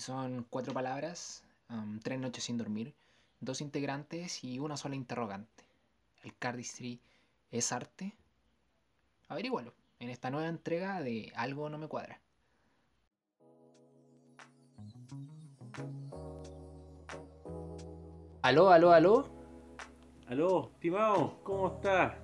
[0.00, 2.94] y son cuatro palabras, um, tres noches sin dormir,
[3.38, 5.62] dos integrantes y una sola interrogante.
[6.24, 6.98] ¿El cardistry
[7.50, 8.14] es arte?
[9.28, 12.18] Averígualo en esta nueva entrega de Algo no me cuadra.
[18.40, 19.28] Aló, aló, aló.
[20.28, 22.18] Aló, estimado, ¿cómo está?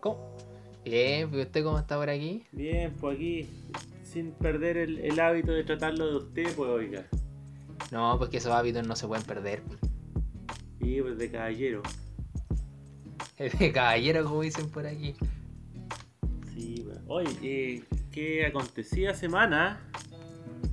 [0.00, 0.36] ¿Cómo?
[0.84, 2.46] Bien, ¿y usted cómo está por aquí?
[2.50, 3.46] Bien, pues aquí,
[4.10, 7.06] sin perder el, el hábito de tratarlo de usted, pues oiga.
[7.92, 9.62] No, pues que esos hábitos no se pueden perder.
[10.80, 11.82] Y pues de caballero.
[13.58, 15.14] De caballero, como dicen por aquí.
[16.52, 16.98] Sí, pues.
[17.06, 19.80] Oye, eh, ¿qué acontecía semana?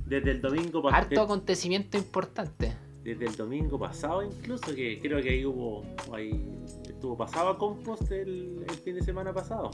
[0.06, 1.02] Desde el domingo pasado.
[1.02, 2.76] Harto acontecimiento importante.
[3.02, 5.82] Desde el domingo pasado incluso, que creo que ahí hubo.
[6.12, 6.46] Ahí
[6.86, 9.70] estuvo pasado a compost el, el fin de semana pasado.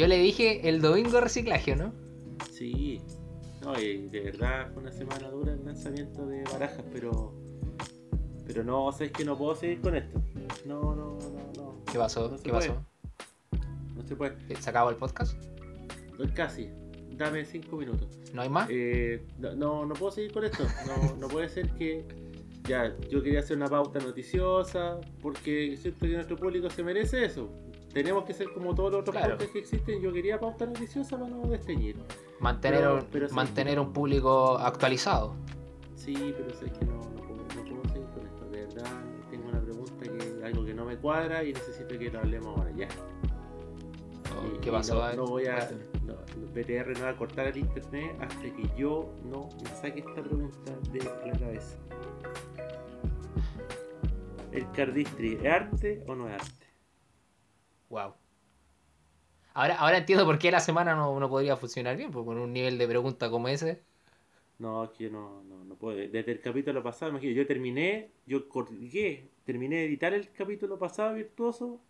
[0.00, 1.92] Yo le dije el domingo reciclaje, ¿no?
[2.50, 3.02] Sí.
[3.60, 7.34] No, y de verdad fue una semana dura el lanzamiento de barajas, pero.
[8.46, 10.22] Pero no, sabes que no puedo seguir con esto.
[10.64, 11.84] No, no, no, no.
[11.92, 12.30] ¿Qué pasó?
[12.30, 12.68] No ¿Qué puede.
[12.68, 12.86] pasó?
[13.94, 14.36] No se puede.
[14.58, 15.36] ¿Se acabó el podcast?
[16.32, 16.70] Casi.
[17.18, 18.08] Dame cinco minutos.
[18.32, 18.70] ¿No hay más?
[18.70, 20.64] Eh, no, no, no puedo seguir con esto.
[20.86, 22.06] No, no puede ser que.
[22.66, 27.50] Ya, yo quería hacer una pauta noticiosa, porque siento que nuestro público se merece eso.
[27.92, 29.36] Tenemos que ser como todos los otros Claro.
[29.38, 30.00] que existen.
[30.00, 31.96] Yo quería pauta noticiosa para no desteñir.
[32.38, 33.34] Mantener, pero- un, pero sí.
[33.34, 35.34] mantener un público actualizado.
[35.96, 38.44] Sí, pero sé que no, no, puedo, no puedo seguir con esto.
[38.50, 38.90] De verdad,
[39.30, 42.70] tengo una pregunta que algo que no me cuadra y necesito que lo hablemos ahora
[42.76, 42.88] ya.
[44.38, 45.12] Oh, Y- ¿Qué pasó?
[45.16, 45.68] No, voy a.
[46.06, 46.14] No,
[46.54, 50.72] BTR no va a cortar el internet hasta que yo no me saque esta pregunta
[50.92, 51.76] de la cabeza.
[54.52, 56.59] ¿El cardistry es arte o no es arte?
[57.90, 58.14] Wow.
[59.54, 62.52] Ahora, ahora entiendo por qué la semana no, no podría funcionar bien, porque con un
[62.52, 63.84] nivel de pregunta como ese.
[64.58, 65.96] No, es que yo no, no, no puedo.
[65.96, 71.14] Desde el capítulo pasado, imagínate, yo terminé, yo colgué, terminé de editar el capítulo pasado
[71.14, 71.80] virtuoso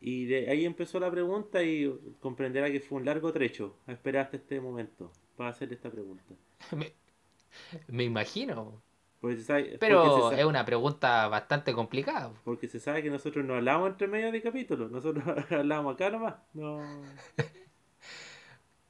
[0.00, 4.24] y de ahí empezó la pregunta y comprenderá que fue un largo trecho a esperar
[4.24, 6.34] hasta este momento para hacer esta pregunta.
[6.76, 6.92] Me,
[7.88, 8.82] me imagino.
[9.22, 12.32] Porque se sabe, Pero es una pregunta bastante complicada.
[12.42, 16.34] Porque se sabe que nosotros no hablamos entre medio de capítulos, nosotros hablamos acá nomás.
[16.52, 16.80] No,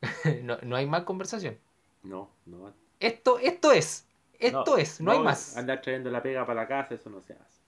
[0.43, 1.59] No, no hay más conversación.
[2.03, 2.73] no, no.
[2.99, 4.09] Esto, esto es.
[4.39, 5.57] Esto es, no, hay más.
[5.59, 7.61] Andar trayendo la pega para la casa, eso no se hace.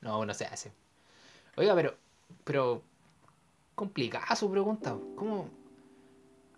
[0.00, 0.72] No, no se hace.
[1.56, 1.96] Oiga, pero.
[2.44, 2.82] Pero.
[3.74, 4.96] Complicada su pregunta.
[5.16, 5.50] ¿Cómo?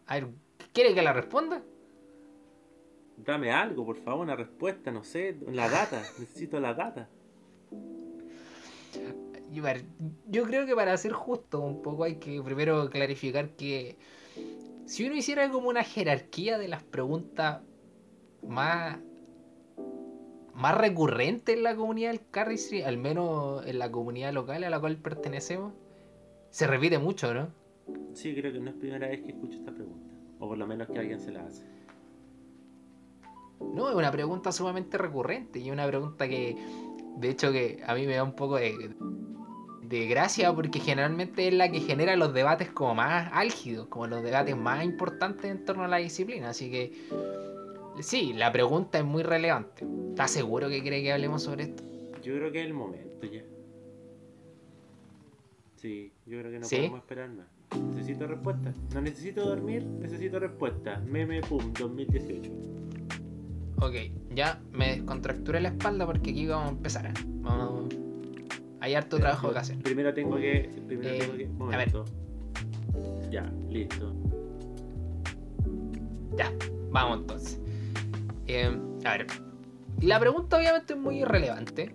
[0.07, 0.29] A ver,
[0.73, 1.63] ¿quiere que la responda?
[3.17, 7.09] Dame algo, por favor, una respuesta, no sé, la data, necesito la data.
[9.53, 9.85] Y, a ver,
[10.29, 13.97] Yo creo que para ser justo un poco hay que primero clarificar que
[14.87, 17.63] si uno hiciera como una jerarquía de las preguntas
[18.47, 18.99] más
[20.55, 24.81] más recurrentes en la comunidad del Carristry, al menos en la comunidad local a la
[24.81, 25.73] cual pertenecemos,
[26.51, 27.49] se repite mucho, ¿no?
[28.15, 30.89] Sí, creo que no es primera vez que escucho esta pregunta, o por lo menos
[30.89, 31.65] que alguien se la hace.
[33.61, 36.57] No, es una pregunta sumamente recurrente y una pregunta que,
[37.17, 38.95] de hecho, que a mí me da un poco de,
[39.83, 44.23] de gracia porque generalmente es la que genera los debates como más álgidos, como los
[44.23, 46.51] debates más importantes en torno a la disciplina.
[46.51, 46.93] Así que,
[48.01, 49.87] sí, la pregunta es muy relevante.
[50.11, 51.83] ¿Estás seguro que cree que hablemos sobre esto?
[52.23, 53.43] Yo creo que es el momento ya.
[55.77, 56.77] Sí, yo creo que no ¿Sí?
[56.77, 57.47] podemos esperar más.
[57.95, 58.73] Necesito respuesta.
[58.95, 60.99] No necesito dormir, necesito respuesta.
[61.01, 62.51] Meme pum 2018.
[63.81, 63.95] Ok,
[64.35, 67.07] ya me descontracturé la espalda porque aquí vamos a empezar.
[67.07, 67.13] ¿eh?
[67.43, 67.95] Vamos...
[68.81, 69.79] Hay harto trabajo que hacer.
[69.79, 70.71] Primero tengo que.
[70.87, 71.75] Primero Eh, tengo que.
[71.75, 71.93] a ver.
[73.31, 74.13] Ya, listo.
[76.37, 76.53] Ya,
[76.91, 77.61] vamos entonces.
[78.47, 79.27] Eh, a ver,
[80.01, 81.95] la pregunta obviamente es muy irrelevante,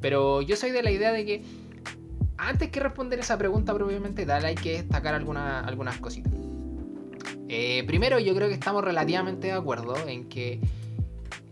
[0.00, 1.42] pero yo soy de la idea de que
[2.38, 6.32] antes que responder esa pregunta propiamente tal, hay que destacar alguna- algunas cositas.
[7.48, 10.60] Eh, primero, yo creo que estamos relativamente de acuerdo en que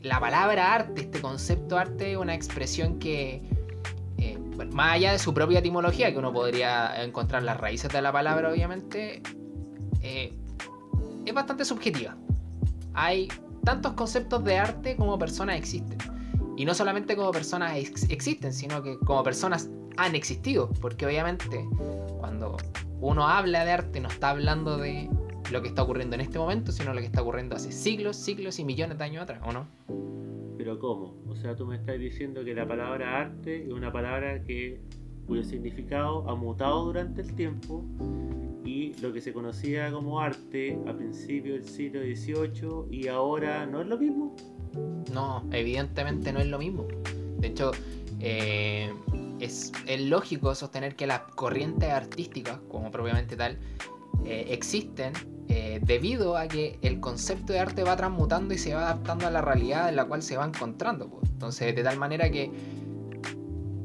[0.03, 3.43] la palabra arte, este concepto arte, es una expresión que,
[4.19, 4.39] eh,
[4.73, 8.51] más allá de su propia etimología, que uno podría encontrar las raíces de la palabra,
[8.51, 9.23] obviamente,
[10.03, 10.33] eh,
[11.27, 12.17] es bastante subjetiva.
[12.95, 13.29] Hay
[13.65, 15.99] tantos conceptos de arte como personas existen.
[16.57, 20.71] Y no solamente como personas ex- existen, sino que como personas han existido.
[20.81, 21.65] Porque obviamente
[22.19, 22.57] cuando
[23.01, 25.09] uno habla de arte no está hablando de
[25.51, 28.59] lo que está ocurriendo en este momento, sino lo que está ocurriendo hace siglos, siglos
[28.59, 29.67] y millones de años atrás, ¿o no?
[30.57, 31.17] Pero ¿cómo?
[31.29, 34.81] O sea, tú me estás diciendo que la palabra arte es una palabra que
[35.27, 37.85] cuyo significado ha mutado durante el tiempo
[38.65, 43.83] y lo que se conocía como arte a principios del siglo XVIII y ahora no
[43.83, 44.35] es lo mismo?
[45.13, 46.87] No, evidentemente no es lo mismo.
[47.39, 47.71] De hecho,
[48.21, 48.93] eh,
[49.41, 53.59] es, lógico sostener que las corrientes artísticas, como propiamente tal,
[54.25, 55.13] eh, existen
[55.49, 59.31] eh, debido a que el concepto de arte va transmutando y se va adaptando a
[59.31, 61.21] la realidad en la cual se va encontrando.
[61.25, 62.51] Entonces, de tal manera que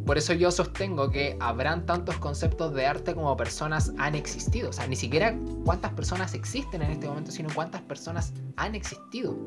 [0.05, 4.69] por eso yo sostengo que habrán tantos conceptos de arte como personas han existido.
[4.69, 9.37] O sea, ni siquiera cuántas personas existen en este momento, sino cuántas personas han existido.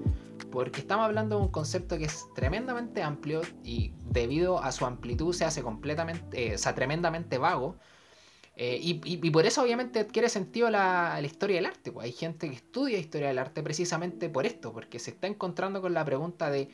[0.50, 5.34] Porque estamos hablando de un concepto que es tremendamente amplio y debido a su amplitud
[5.34, 7.76] se hace completamente, eh, tremendamente vago.
[8.58, 11.92] Eh, y, por eso obviamente adquiere sentido la, historia del arte.
[11.92, 12.06] Pues.
[12.06, 15.92] Hay gente que estudia historia del arte precisamente por esto, porque se está encontrando con
[15.92, 16.68] la pregunta de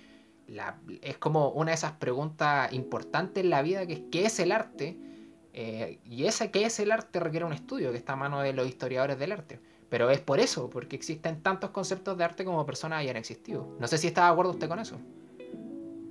[1.00, 4.52] es como una de esas preguntas importantes en la vida, que es ¿qué es el
[4.52, 4.96] arte?
[5.55, 7.20] Eh, y ese ¿qué es el arte?
[7.20, 9.61] requiere un estudio que está a mano de los historiadores del arte.
[9.88, 13.76] Pero es por eso, porque existen tantos conceptos de arte como personas hayan existido.
[13.78, 14.99] No sé si está de acuerdo usted con eso.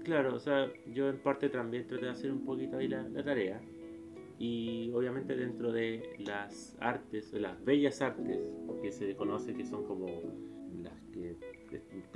[0.03, 3.59] Claro, o sea, yo en parte también traté de hacer un poquito ahí la, tarea.
[4.41, 8.39] Y obviamente dentro de las artes, las bellas artes,
[8.81, 10.07] que se conoce que son como
[10.81, 11.37] las que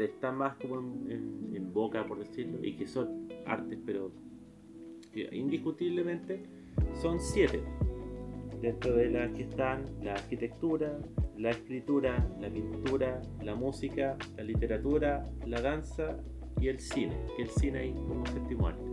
[0.03, 4.11] están más como en, boca, por decirlo, y que son artes, pero
[5.13, 6.41] indiscutiblemente
[6.99, 7.61] son siete.
[8.59, 10.97] Dentro de las que están la arquitectura,
[11.37, 16.17] la escritura, la pintura, la música, la literatura, la danza
[16.59, 18.84] y el cine, que el cine ahí como séptimo arte.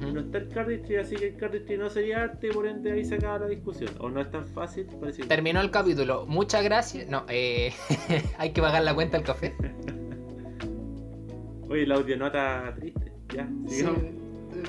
[0.00, 3.16] No está el cardistry, así que el cardistry no sería arte, por ende ahí se
[3.16, 3.90] acaba la discusión.
[3.98, 4.86] O no es tan fácil.
[5.28, 6.26] Terminó el capítulo.
[6.26, 7.08] Muchas gracias.
[7.08, 7.72] No, eh,
[8.38, 9.54] hay que pagar la cuenta del café.
[11.68, 13.12] Oye, la audionota triste.
[13.34, 13.48] Ya,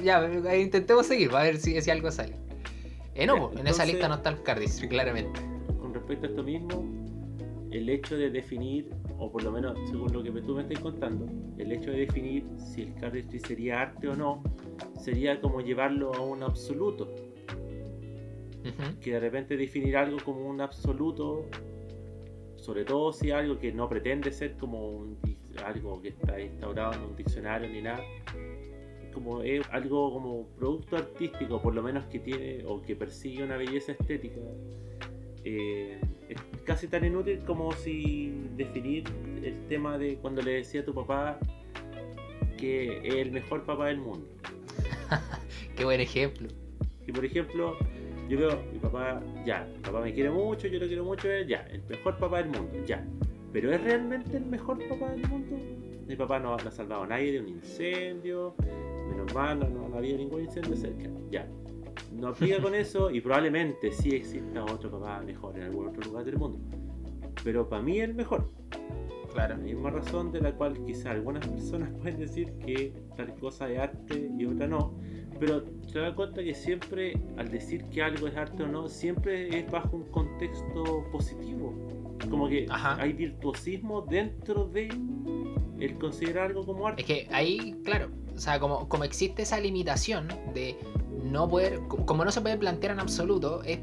[0.03, 2.35] ya, intentemos seguir, a ver si, si algo sale.
[3.13, 5.39] Eh, no, en esa lista no está el cardistry, claramente.
[5.79, 6.85] Con respecto a esto mismo,
[7.71, 8.89] el hecho de definir,
[9.19, 11.25] o por lo menos según lo que tú me estás contando,
[11.57, 14.43] el hecho de definir si el cardistry sería arte o no,
[14.99, 17.13] sería como llevarlo a un absoluto.
[19.01, 21.45] Que de repente definir algo como un absoluto,
[22.57, 25.05] sobre todo si algo que no pretende ser como
[25.65, 28.03] algo que está instaurado en un diccionario ni nada,
[29.13, 33.57] como es algo como producto artístico, por lo menos que tiene o que persigue una
[33.57, 34.41] belleza estética.
[35.49, 39.05] Eh, es casi tan inútil como si definir
[39.41, 41.39] el tema de cuando le decía a tu papá
[42.57, 44.27] que es el mejor papá del mundo.
[45.77, 46.49] Qué buen ejemplo.
[47.07, 47.77] Y por ejemplo,
[48.27, 51.65] yo veo, mi papá, ya, mi papá me quiere mucho, yo lo quiero mucho, ya,
[51.71, 53.07] el mejor papá del mundo, ya.
[53.53, 55.55] Pero ¿es realmente el mejor papá del mundo?
[56.05, 58.53] Mi papá no, ha salvado a nadie de un incendio,
[59.09, 61.47] menos mal, no, no había ningún incendio cerca, ya.
[62.17, 66.25] No aplica con eso y probablemente sí exista otro papá mejor en algún otro lugar
[66.25, 66.59] del mundo.
[67.43, 68.49] Pero para mí el mejor.
[69.33, 69.55] Claro.
[69.55, 73.79] La misma razón de la cual quizá algunas personas pueden decir que tal cosa es
[73.79, 74.97] arte y otra no,
[75.39, 79.59] pero te das cuenta que siempre al decir que algo es arte o no, siempre
[79.59, 81.73] es bajo un contexto positivo.
[82.31, 84.89] Como que hay virtuosismo dentro de
[85.79, 87.01] el considerar algo como arte.
[87.01, 90.75] Es que ahí, claro, o sea, como, como existe esa limitación de
[91.31, 93.79] no poder, como no se puede plantear en absoluto, es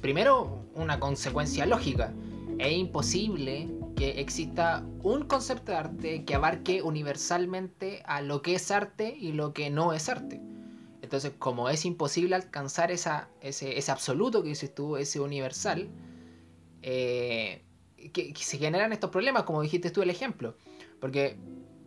[0.00, 2.12] primero una consecuencia lógica.
[2.58, 8.70] Es imposible que exista un concepto de arte que abarque universalmente a lo que es
[8.70, 10.40] arte y lo que no es arte.
[11.02, 15.88] Entonces, como es imposible alcanzar esa, ese, absoluto que dices tú, ese universal,
[16.82, 17.62] eh,
[18.12, 20.56] que, se generan estos problemas, como dijiste tú el ejemplo.
[21.00, 21.36] Porque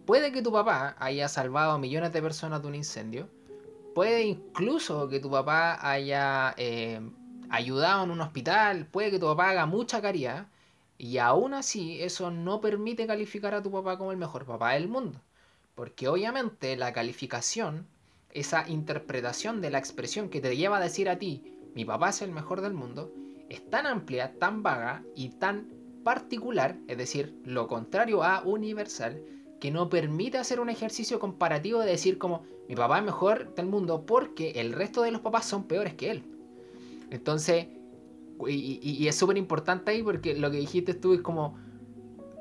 [0.06, 3.29] puede que tu papá haya salvado a millones de personas de un incendio,
[4.00, 7.01] puede incluso que tu papá haya eh,
[7.50, 10.48] ayudado en un hospital, puede que tu papá haga mucha caridad,
[10.98, 14.88] y aún así, eso no permite calificar a tu papá como el mejor papá del
[14.88, 15.20] mundo.
[15.75, 17.88] Porque obviamente la calificación,
[18.32, 21.44] esa interpretación de la expresión que te lleva a decir a ti,
[21.75, 23.12] mi papá es el mejor del mundo,
[23.50, 25.68] es tan amplia, tan vaga y tan
[26.06, 29.22] particular, es decir, lo contrario a universal,
[29.60, 33.66] que no permite hacer un ejercicio comparativo de decir como mi papá es mejor del
[33.66, 36.24] mundo porque el resto de los papás son peores que él.
[37.10, 37.68] Entonces,
[38.48, 41.58] y, es súper importante ahí porque lo que dijiste tú es como,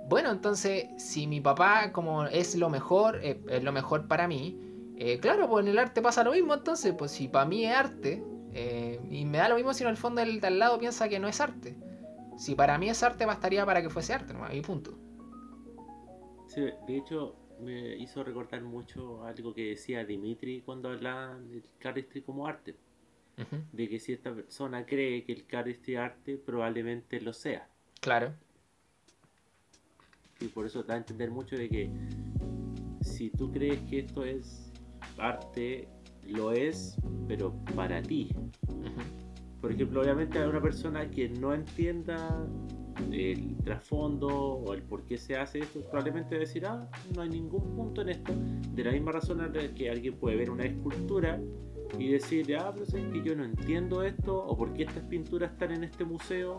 [0.08, 4.58] bueno, entonces si mi papá como es lo mejor, eh, es lo mejor para mí,
[4.96, 7.74] eh, claro, pues en el arte pasa lo mismo, entonces, pues si para mí es
[7.74, 8.22] arte,
[8.52, 11.08] eh, y me da lo mismo si en el fondo el de al lado piensa
[11.08, 11.76] que no es arte.
[12.36, 14.52] Si para mí es arte, bastaría para que fuese arte, ¿no?
[14.52, 14.98] y punto.
[16.48, 22.22] Sí, de hecho, me hizo recordar mucho algo que decía Dimitri cuando hablaba del cardistry
[22.22, 22.74] como arte
[23.72, 27.68] de que si esta persona cree que el cardistry es arte, probablemente lo sea.
[28.00, 28.34] Claro.
[30.40, 31.90] Y por eso da a entender mucho de que
[33.00, 34.72] si tú crees que esto es
[35.18, 35.88] arte,
[36.24, 36.96] lo es,
[37.28, 38.34] pero para ti.
[39.60, 42.46] Por ejemplo, obviamente hay una persona que no entienda
[43.12, 47.74] el trasfondo o el por qué se hace esto, probablemente decir, ah, no hay ningún
[47.74, 48.32] punto en esto.
[48.72, 51.40] De la misma razón que alguien puede ver una escultura
[51.98, 55.52] y decir, ah, pero es que yo no entiendo esto, o por qué estas pinturas
[55.52, 56.56] están en este museo.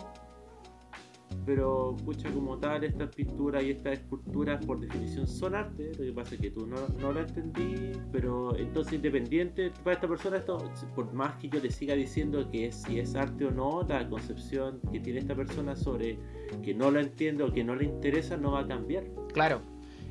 [1.45, 5.91] Pero, escucha, como tal, estas pinturas y estas esculturas por definición son arte.
[5.97, 10.07] Lo que pasa es que tú no, no lo entendí, pero entonces independiente, para esta
[10.07, 10.57] persona, esto,
[10.95, 14.07] por más que yo le siga diciendo que es, si es arte o no, la
[14.09, 16.19] concepción que tiene esta persona sobre
[16.63, 19.05] que no lo entiende o que no le interesa no va a cambiar.
[19.33, 19.61] Claro.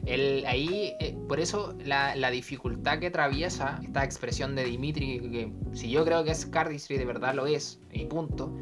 [0.07, 5.53] El, ahí, eh, por eso la, la dificultad que atraviesa esta expresión de Dimitri, que
[5.73, 8.57] si yo creo que es cardistry, de verdad lo es, y punto,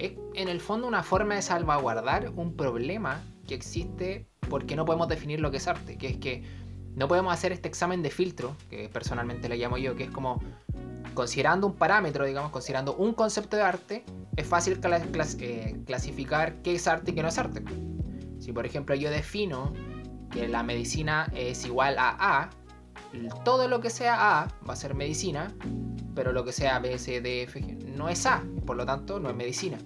[0.00, 5.08] es en el fondo una forma de salvaguardar un problema que existe porque no podemos
[5.08, 6.42] definir lo que es arte, que es que
[6.96, 10.40] no podemos hacer este examen de filtro, que personalmente le llamo yo, que es como
[11.14, 14.04] considerando un parámetro, digamos, considerando un concepto de arte,
[14.36, 17.62] es fácil eh, clasificar qué es arte y qué no es arte.
[18.38, 19.72] Si por ejemplo yo defino
[20.30, 22.50] que la medicina es igual a A,
[23.44, 25.54] todo lo que sea A va a ser medicina,
[26.14, 29.30] pero lo que sea B, C, D, F, no es A, por lo tanto no
[29.30, 29.78] es medicina.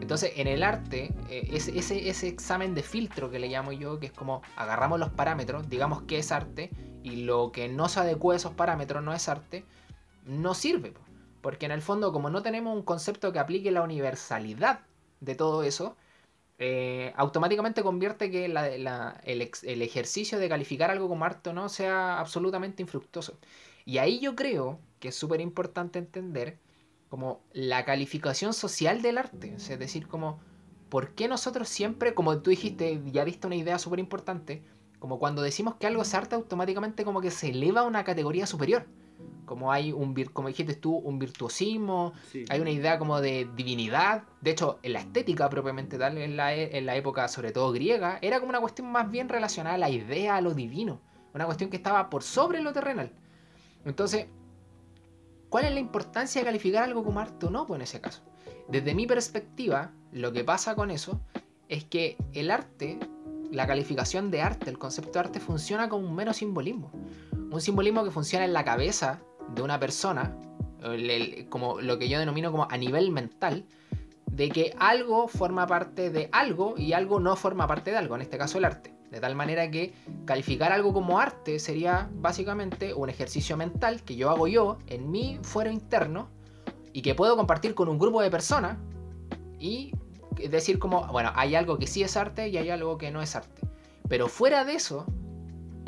[0.00, 3.98] Entonces en el arte, eh, ese, ese, ese examen de filtro que le llamo yo,
[3.98, 6.70] que es como agarramos los parámetros, digamos que es arte,
[7.02, 9.64] y lo que no se adecua a esos parámetros no es arte,
[10.26, 10.92] no sirve.
[10.92, 11.00] po.
[11.40, 14.80] Porque en el fondo, como no tenemos un concepto que aplique la universalidad
[15.20, 15.96] de todo eso,
[16.58, 18.66] eh, automáticamente convierte que la-
[19.24, 23.38] el, el ejercicio de calificar algo como arte o no sea absolutamente infructuoso.
[23.84, 26.58] Y ahí yo creo que es súper importante entender
[27.08, 29.52] como la calificación social del arte.
[29.54, 30.40] O Es decir, como,
[30.88, 34.62] ¿por qué nosotros siempre, como tú dijiste, ya diste una idea súper importante,
[34.98, 38.46] como cuando decimos que algo es arte, automáticamente como que se eleva a una categoría
[38.46, 38.86] superior.
[39.44, 42.44] Como hay un, como dijiste tú, un virtuosismo, Sí.
[42.48, 44.24] hay una idea como de divinidad.
[44.40, 47.70] De hecho, en la estética propiamente tal, en la, e- en la época sobre todo
[47.72, 51.00] griega, era como una cuestión más bien relacionada a la idea, a lo divino.
[51.32, 53.12] Una cuestión que estaba por sobre lo terrenal.
[53.84, 54.26] Entonces,
[55.48, 57.66] ¿cuál es la importancia de calificar algo como arte o no?
[57.66, 58.22] Pues en ese caso.
[58.68, 61.20] Desde mi perspectiva, lo que pasa con eso
[61.68, 62.98] es que el arte,
[63.52, 66.90] la calificación de arte, el concepto de arte funciona como un mero simbolismo.
[67.56, 69.18] Un simbolismo que funciona en la cabeza
[69.54, 70.36] de una persona,
[71.48, 73.64] como lo que yo denomino como a nivel mental,
[74.30, 78.20] de que algo forma parte de algo y algo no forma parte de algo, en
[78.20, 78.94] este caso el arte.
[79.10, 79.94] De tal manera que
[80.26, 85.38] calificar algo como arte sería básicamente un ejercicio mental que yo hago yo en mi
[85.40, 86.28] fuero interno
[86.92, 88.76] y que puedo compartir con un grupo de personas
[89.58, 89.92] y
[90.50, 93.34] decir como, bueno, hay algo que sí es arte y hay algo que no es
[93.34, 93.62] arte.
[94.10, 95.06] Pero fuera de eso,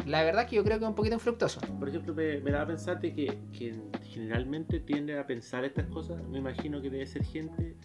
[0.09, 1.61] la verdad que yo creo que es un poquito infructuoso.
[1.79, 3.75] Por ejemplo, me, me da a pensar de que, que
[4.05, 6.23] generalmente tiende a pensar estas cosas.
[6.29, 7.77] Me imagino que debe ser gente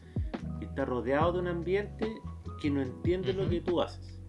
[0.60, 2.08] que está rodeado de un ambiente
[2.62, 4.22] que no entiende lo que tú haces.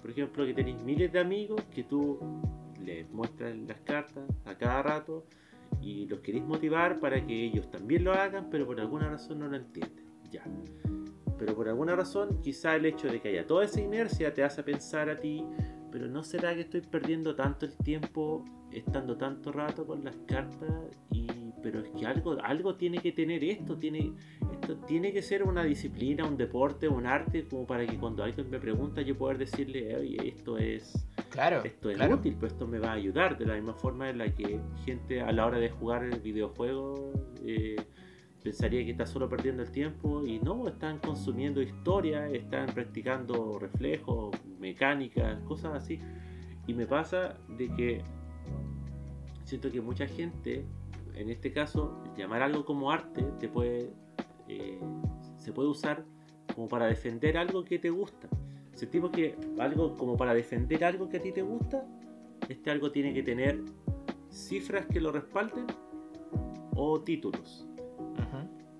[0.00, 2.18] Por ejemplo, que tenéis miles de amigos que tú
[2.82, 5.26] les muestras las cartas a cada rato
[5.82, 9.48] y los queréis motivar para que ellos también lo hagan, pero por alguna razón no
[9.48, 10.06] lo entienden.
[10.30, 10.42] Ya.
[11.38, 14.62] Pero por alguna razón, quizá el hecho de que haya toda esa inercia te hace
[14.62, 15.44] pensar a ti,
[15.90, 20.70] pero ¿no será que estoy perdiendo tanto el tiempo estando tanto rato con las cartas?
[21.10, 21.26] Y,
[21.62, 24.12] pero es que algo, algo tiene que tener esto, tiene,
[24.52, 28.48] esto tiene que ser una disciplina, un deporte, un arte, como para que cuando alguien
[28.50, 32.16] me pregunta yo poder decirle, oye, esto es, Claro, esto es claro.
[32.16, 35.20] útil, pues esto me va a ayudar, de la misma forma en la que gente
[35.20, 37.12] a la hora de jugar el videojuego
[37.44, 37.76] eh,
[38.48, 44.34] pensaría que está solo perdiendo el tiempo y no, están consumiendo historia, están practicando reflejos,
[44.58, 46.00] mecánicas, cosas así.
[46.66, 48.02] Y me pasa de que
[49.44, 50.64] siento que mucha gente,
[51.14, 53.92] en este caso, llamar algo como arte te puede,
[54.48, 54.80] eh,
[55.36, 56.06] se puede usar
[56.54, 58.30] como para defender algo que te gusta.
[58.72, 61.86] Sentimos que algo como para defender algo que a ti te gusta,
[62.48, 63.62] este algo tiene que tener
[64.30, 65.66] cifras que lo respalden
[66.74, 67.67] o títulos.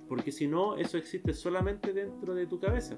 [0.08, 2.96] Porque si no, eso existe solamente dentro de tu cabeza.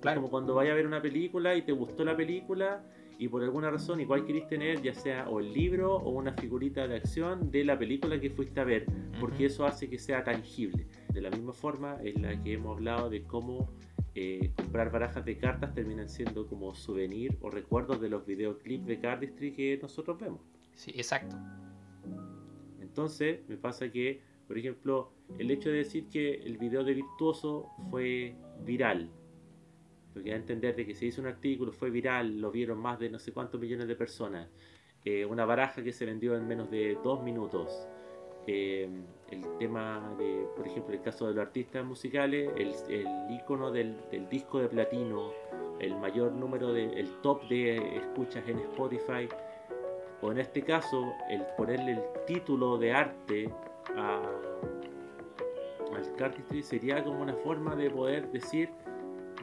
[0.00, 0.20] Claro.
[0.20, 2.84] Como cuando vayas a ver una película y te gustó la película
[3.18, 6.88] y por alguna razón igual querés tener ya sea o el libro o una figurita
[6.88, 8.86] de acción de la película que fuiste a ver,
[9.20, 9.52] porque Ujú.
[9.52, 10.88] eso hace que sea tangible.
[11.12, 13.70] De la misma forma en la que hemos hablado de cómo
[14.14, 18.98] eh, comprar barajas de cartas terminan siendo como souvenir o recuerdos de los videoclips de
[18.98, 20.40] Cardistry que nosotros vemos.
[20.74, 21.36] Sí, exacto.
[22.80, 24.20] Entonces, me pasa que,
[24.52, 29.08] Por ejemplo, el hecho de decir que el video de Virtuoso fue viral.
[30.12, 32.98] Porque da a entender de que se hizo un artículo, fue viral, lo vieron más
[32.98, 34.50] de no sé cuántos millones de personas.
[35.06, 37.88] Eh, una baraja que se vendió en menos de dos minutos.
[38.46, 38.90] Eh,
[39.30, 43.96] el tema de, por ejemplo, el caso de los artistas musicales, el, el icono del,
[44.10, 45.32] del, disco de platino,
[45.80, 49.30] el mayor número de, el top de escuchas en Spotify,
[50.20, 53.50] o en este caso, el ponerle el título de arte
[53.96, 54.22] a,
[55.94, 58.70] al cartridge sería como una forma de poder decir,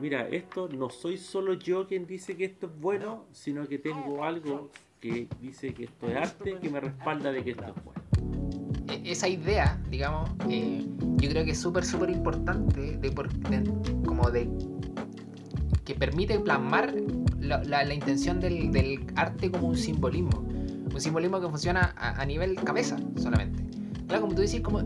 [0.02, 4.24] mira, esto no soy solo yo quien dice que esto es bueno, sino que tengo
[4.24, 4.70] algo
[5.00, 8.00] que dice que esto es arte que me respalda de que esto es bueno
[9.12, 10.86] esa idea, digamos, eh,
[11.18, 13.00] yo creo que es súper, súper importante
[14.06, 14.50] como de
[15.86, 16.94] que permite plasmar
[17.40, 20.46] la, la, intención del, del, arte como un simbolismo.
[20.94, 23.59] Un simbolismo que funciona a, nivel cabeza solamente.
[24.10, 24.82] Claro, como tú dices, como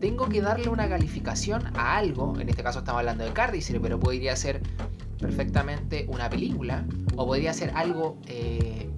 [0.00, 3.98] tengo que darle una calificación a algo, en este caso estamos hablando de Cardistry, pero
[3.98, 4.62] podría ser
[5.18, 6.86] perfectamente una película,
[7.16, 8.88] o podría ser algo eh,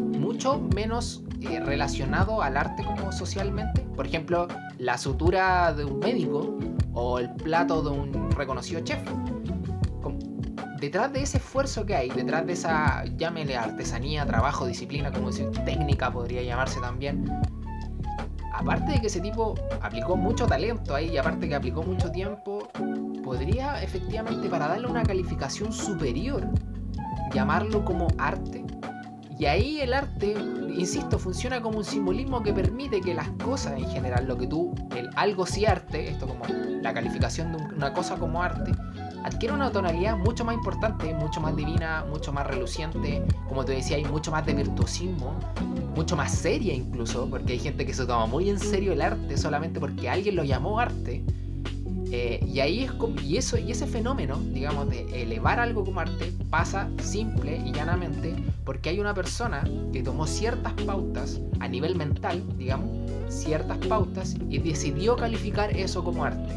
[0.00, 3.82] mucho menos eh, relacionado al arte como socialmente.
[3.94, 6.56] Por ejemplo, la sutura de un médico
[6.94, 8.98] o el plato de un reconocido chef.
[10.80, 15.50] Detrás de ese esfuerzo que hay, detrás de esa, llámele artesanía, trabajo, disciplina, como decir,
[15.66, 17.28] técnica podría llamarse también,
[18.58, 22.68] aparte de que ese tipo aplicó mucho talento ahí y aparte que aplicó mucho tiempo,
[23.22, 26.44] podría efectivamente para darle una calificación superior,
[27.32, 28.64] llamarlo como arte.
[29.38, 30.34] Y ahí el arte,
[30.76, 34.74] insisto, funciona como un simbolismo que permite que las cosas en general, lo que tú,
[34.96, 36.44] el algo sí arte, esto como
[36.82, 38.72] la calificación de una cosa como arte,
[39.24, 43.96] adquiere una tonalidad mucho más importante, mucho más divina, mucho más reluciente, como te decía,
[43.96, 45.34] hay mucho más de virtuosismo,
[45.94, 49.36] mucho más seria incluso, porque hay gente que se toma muy en serio el arte
[49.36, 51.24] solamente porque alguien lo llamó arte
[52.10, 56.32] eh, y ahí es y eso y ese fenómeno, digamos, de elevar algo como arte
[56.48, 58.34] pasa simple y llanamente
[58.64, 62.88] porque hay una persona que tomó ciertas pautas a nivel mental, digamos,
[63.28, 66.54] ciertas pautas y decidió calificar eso como arte.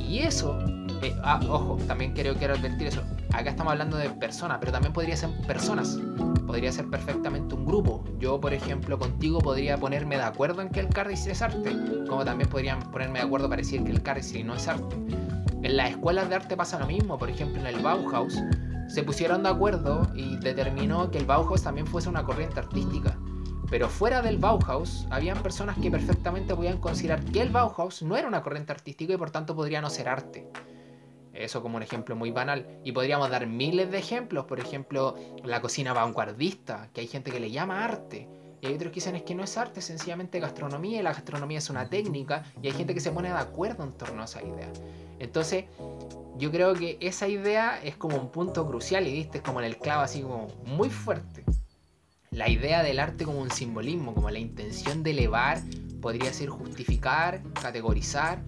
[0.00, 0.58] Y eso,
[1.02, 3.02] eh, ah, ojo, también quiero, quiero advertir eso.
[3.32, 5.98] Acá estamos hablando de personas, pero también podría ser personas
[6.52, 8.04] podría ser perfectamente un grupo.
[8.18, 11.74] Yo, por ejemplo, contigo podría ponerme de acuerdo en que el cardistry es arte,
[12.06, 14.96] como también podrían ponerme de acuerdo para decir que el cardistry no es arte.
[15.62, 18.38] En las escuelas de arte pasa lo mismo, por ejemplo, en el Bauhaus
[18.88, 23.16] se pusieron de acuerdo y determinó que el Bauhaus también fuese una corriente artística.
[23.70, 28.28] Pero fuera del Bauhaus, habían personas que perfectamente podían considerar que el Bauhaus no era
[28.28, 30.46] una corriente artística y por tanto podría no ser arte.
[31.34, 32.80] Eso como un ejemplo muy banal.
[32.84, 34.44] Y podríamos dar miles de ejemplos.
[34.44, 38.28] Por ejemplo, la cocina vanguardista, que hay gente que le llama arte.
[38.60, 41.12] Y hay otros que dicen es que no es arte, es sencillamente gastronomía y la
[41.12, 42.44] gastronomía es una técnica.
[42.62, 44.70] Y hay gente que se pone de acuerdo en torno a esa idea.
[45.18, 45.64] Entonces,
[46.36, 49.66] yo creo que esa idea es como un punto crucial y viste, es como en
[49.66, 51.44] el clavo así como muy fuerte.
[52.30, 55.60] La idea del arte como un simbolismo, como la intención de elevar,
[56.00, 58.42] podría ser justificar, categorizar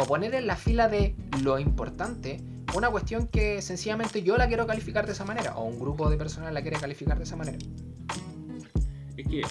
[0.00, 2.40] o poner en la fila de lo importante
[2.74, 6.16] una cuestión que sencillamente yo la quiero calificar de esa manera o un grupo de
[6.16, 7.58] personas la quiere calificar de esa manera.
[9.16, 9.42] Es que,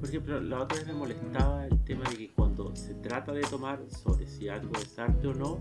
[0.00, 3.42] por ejemplo, la otra vez me molestaba el tema de que cuando se trata de
[3.42, 5.58] tomar sobre si algo es arte o no,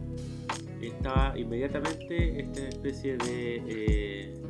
[0.82, 4.42] estaba inmediatamente esta especie de eh,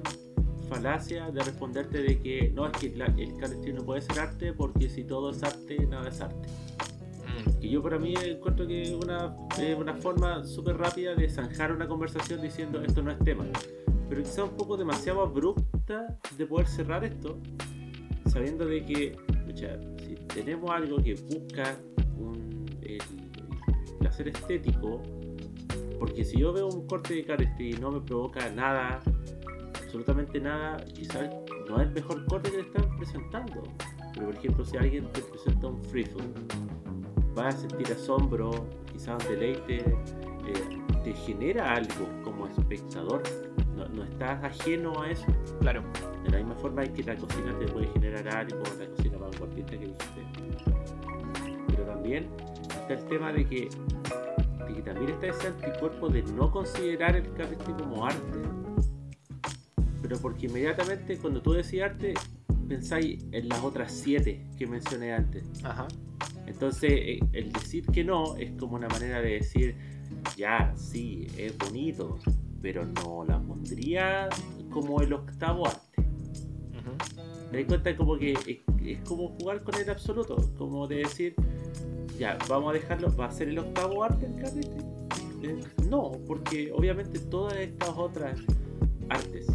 [0.69, 4.89] falacia de responderte de que no, es que el clandestino no puede ser arte porque
[4.89, 6.47] si todo es arte, nada es arte.
[7.61, 9.35] Que yo para mí encuentro que es una,
[9.77, 13.45] una forma súper rápida de zanjar una conversación diciendo esto no es tema.
[14.09, 17.37] Pero quizá un poco demasiado abrupta de poder cerrar esto,
[18.25, 19.15] sabiendo de que,
[20.03, 21.77] si tenemos algo que busca
[22.17, 22.99] un, el,
[23.99, 25.03] placer estético,
[25.99, 29.01] porque si yo veo un corte de careste y no me provoca nada,
[29.83, 31.29] absolutamente nada, quizás
[31.69, 33.63] no es el mejor corte que le están presentando.
[34.13, 36.05] Pero por ejemplo, si alguien te presenta un free
[37.33, 43.23] vas a sentir asombro, quizás un deleite, eh, te genera algo como espectador.
[43.75, 45.25] No, estás ajeno a eso.
[45.59, 45.83] Claro.
[46.23, 49.85] De la misma forma que la cocina te puede generar algo, la cocina vanguardista que
[49.85, 50.21] dijiste.
[51.67, 52.27] Pero también
[52.69, 53.69] está el tema de que,
[54.67, 58.39] de que también está ese anticuerpo de no considerar el carrete como arte.
[60.03, 62.13] Pero porque inmediatamente cuando tú decís arte,
[62.67, 65.43] pensáis en las otras siete que mencioné antes.
[65.63, 65.87] Ajá.
[66.47, 69.75] Entonces, eh, el decir que no es como una manera de decir,
[70.35, 72.19] ya, sí, es bonito,
[72.61, 74.29] pero no la pondría
[74.69, 76.03] como el octavo arte.
[77.51, 81.35] Me doy cuenta como que es, como jugar con el absoluto, como de decir,
[82.17, 84.83] ya, vamos a dejarlo, ¿va a ser el octavo arte el cardistry?
[85.43, 88.39] Eh, no, porque obviamente todas estas otras
[89.09, 89.47] artes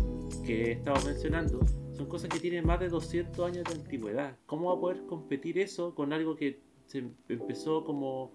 [0.44, 1.60] que he estado mencionando
[1.96, 4.36] son cosas que tienen más de 200 años de antigüedad.
[4.44, 8.32] ¿Cómo va a poder competir eso con algo que se empezó como,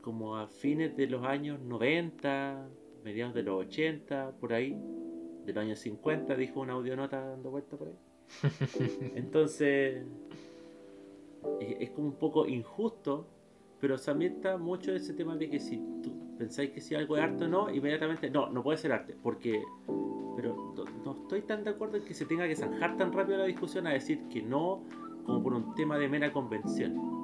[0.00, 2.68] como a fines de los años 90,
[3.04, 4.76] mediados de los 80, por ahí,
[5.44, 7.98] de los años 50, dijo una audionota dando vuelta por ahí?
[9.16, 10.04] Entonces,
[11.60, 13.26] es como un poco injusto,
[13.80, 17.22] pero también está mucho ese tema de que si tú pensáis que si algo es
[17.22, 19.62] arte o no, inmediatamente, no, no puede ser arte, porque
[20.36, 20.74] pero
[21.04, 23.86] no, estoy tan de acuerdo en que se tenga que zanjar tan rápido la discusión
[23.86, 24.82] a decir que no
[25.24, 27.19] como por un tema de mera convención.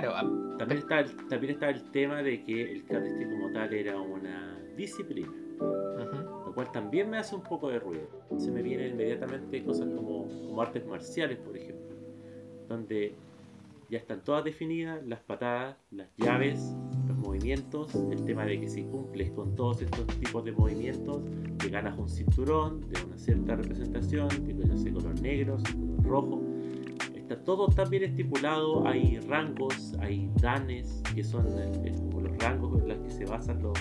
[0.00, 0.56] Claro.
[0.56, 4.58] También está, el, también está el tema de que el cardistry como tal era una
[4.74, 5.30] disciplina.
[5.58, 8.08] Lo cual también me hace un poco de ruido.
[8.38, 11.94] Se me vienen inmediatamente cosas como, como artes marciales, por ejemplo.
[12.68, 13.14] Donde
[13.90, 16.74] ya están todas definidas, las patadas, las llaves,
[17.06, 21.20] los movimientos, el tema de que si cumples con todos estos tipos de movimientos,
[21.58, 26.51] te ganas un cinturón de una cierta representación, tipo ya color negro, color rojo.
[27.32, 31.46] Está todo tan bien estipulado, hay rangos, hay danes, que son
[32.10, 33.78] como los rangos en los que se basan los,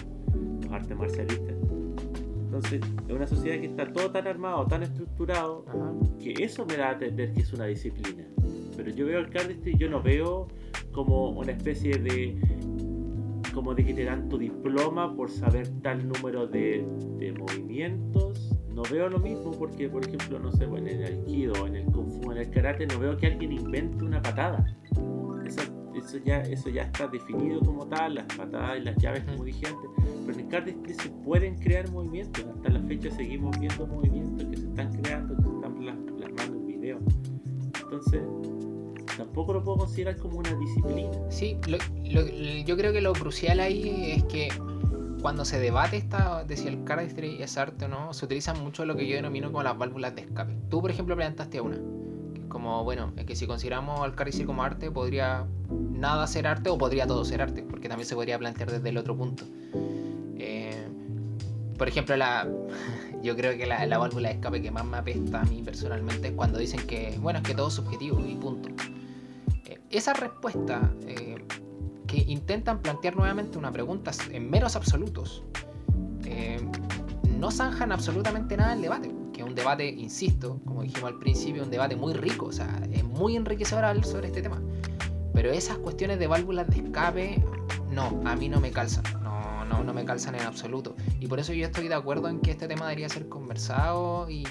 [0.71, 1.55] artes marcialistas.
[2.45, 5.65] Entonces, es una sociedad que está todo tan armado, tan estructurado,
[6.19, 8.25] que eso me da a entender que es una disciplina
[8.75, 10.47] pero yo veo el cardistry y yo no veo
[10.91, 12.35] como una especie de
[13.53, 16.83] como de que te dan tu diploma por saber tal número de,
[17.37, 21.85] movimientos no veo lo mismo porque por ejemplo no sé en el aikido en el
[21.85, 24.65] kung fu en el karate no veo que alguien invente una patada.
[25.45, 25.61] Eso,
[25.95, 29.67] eso ya eso ya está definido como tal las patadas y las llaves como dije
[29.67, 29.89] antes.
[30.25, 32.45] Pero en el cardistry se pueden crear movimientos.
[32.45, 36.65] Hasta la fecha seguimos viendo movimientos que se están creando que se están plasmando en
[36.67, 36.99] video.
[37.83, 38.21] Entonces
[39.17, 41.11] tampoco lo puedo considerar como una disciplina.
[41.29, 41.57] Sí,
[42.65, 44.49] yo creo que lo crucial ahí es que
[45.21, 48.85] cuando se debate esta, de si el cardistry es arte o no, se utiliza mucho
[48.85, 50.55] lo que yo denomino como las válvulas de escape.
[50.69, 51.77] Tú, por ejemplo, planteaste una.
[52.49, 56.77] Como, bueno, es que si consideramos al cardistry como arte, podría nada ser arte o
[56.77, 59.45] podría todo ser arte, porque también se podría plantear desde el otro punto.
[60.37, 60.87] Eh,
[61.77, 62.49] por ejemplo, la,
[63.23, 66.29] yo creo que la, la, válvula de escape que más me apesta a mí personalmente
[66.29, 68.69] es cuando dicen que, bueno, es que todo es subjetivo y punto
[69.91, 71.30] esa respuesta eh,
[72.11, 75.43] que intentan plantear nuevamente una pregunta en meros absolutos,
[76.25, 76.59] eh,
[77.39, 81.63] no zanjan absolutamente nada el debate, que es un debate, insisto, como dijimos al principio,
[81.63, 84.61] un debate muy rico, o sea, es muy enriquecedor sobre este tema.
[85.33, 87.41] Pero esas cuestiones de válvulas de escape,
[87.89, 90.97] no, a mí no me calzan, no, no, no me calzan en absoluto.
[91.21, 94.43] Y por eso yo estoy de acuerdo en que este tema debería ser conversado y,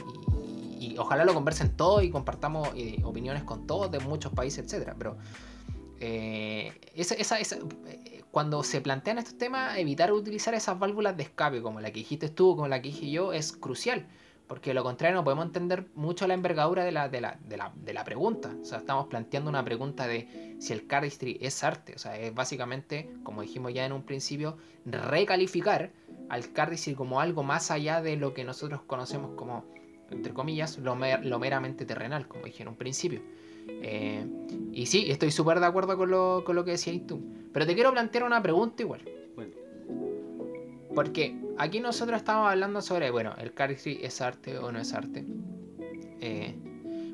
[0.79, 4.95] y ojalá lo conversen todos y compartamos eh, opiniones con todos de muchos países, etcétera.
[4.99, 5.19] Pero
[6.01, 11.81] eh, esa, eh, cuando se plantean estos temas, evitar utilizar esas válvulas de escape, como
[11.81, 14.07] la que dijiste tú, como la que dije yo, es crucial.
[14.47, 18.53] Porque lo contrario no podemos entender mucho la envergadura de la, de de de pregunta.
[18.61, 21.95] O sea, estamos planteando una pregunta de si el cardistry es arte.
[21.95, 25.93] O sea, es básicamente, como dijimos ya en un principio, recalificar
[26.29, 29.65] al cardistry como algo más allá de lo que nosotros conocemos como
[30.11, 33.23] entre comillas, lo, meramente terrenal, como dije en un principio.
[33.69, 34.27] Eh,
[34.73, 37.21] y sí, estoy súper de acuerdo con lo, con lo que decías tú.
[37.53, 39.01] Pero te quiero plantear una pregunta igual.
[40.95, 45.25] Porque aquí nosotros estamos hablando sobre, bueno, el cardistry es arte o no es arte.
[46.21, 46.57] Eh,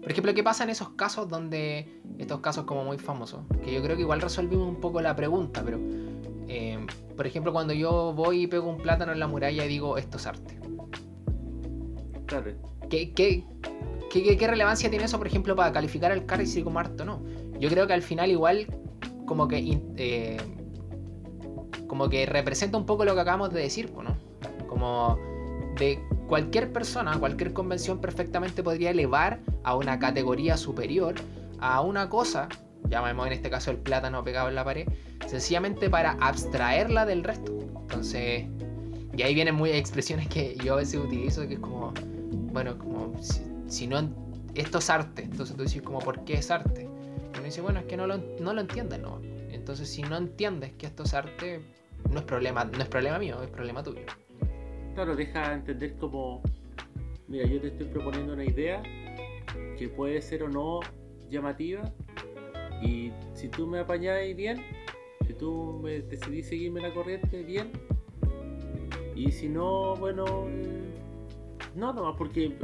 [0.00, 3.82] por ejemplo, ¿qué pasa en esos casos donde, estos casos como muy famosos, que yo
[3.82, 5.78] creo que igual resolvimos un poco la pregunta, pero,
[6.48, 6.78] eh,
[7.16, 10.16] por ejemplo, cuando yo voy y pego un plátano en la muralla y digo, esto
[10.16, 10.58] es arte.
[12.26, 12.52] Claro.
[12.88, 13.44] ¿Qué, qué,
[14.10, 17.22] qué, relevancia tiene eso, por ejemplo, para calificar al Carry como arte o no?
[17.58, 18.66] Yo creo que al final igual
[19.26, 20.36] como que eh,
[21.86, 24.16] como que representa un poco lo que acabamos de decir, ¿no?
[24.68, 25.18] Como
[25.78, 31.14] de cualquier persona, cualquier convención perfectamente podría elevar a una categoría superior
[31.58, 32.48] a una cosa,
[32.88, 34.86] llamemos en este caso el plátano pegado en la pared,
[35.26, 37.52] sencillamente para abstraerla del resto.
[37.82, 38.46] Entonces,
[39.16, 41.92] y ahí vienen muy expresiones que yo a veces utilizo, que es como,
[42.52, 43.42] bueno, como si,
[43.86, 44.08] no,
[44.54, 46.82] esto es arte, entonces tú dices como, ¿por qué es arte?
[46.82, 49.20] Y uno dice, bueno, es que no lo, no lo entiendes, ¿no?
[49.50, 51.60] Entonces si no entiendes que esto es arte,
[52.10, 54.02] no es problema, no es problema mío, es problema tuyo.
[54.94, 56.42] Claro, deja entender como,
[57.28, 58.82] mira, yo te estoy proponiendo una idea
[59.78, 60.80] que puede ser o no
[61.28, 61.92] llamativa
[62.82, 64.62] y si tú me apañáis bien,
[65.26, 67.72] si tú me decidís seguirme la corriente bien,
[69.14, 70.46] y si no, bueno,
[71.74, 72.54] no, no, porque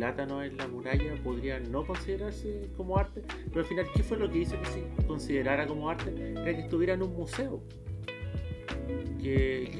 [0.00, 4.30] plátano en la muralla podría no considerarse como arte, pero al final, ¿qué fue lo
[4.30, 6.32] que hizo que se considerara como arte?
[6.32, 7.60] Era que estuviera en un museo.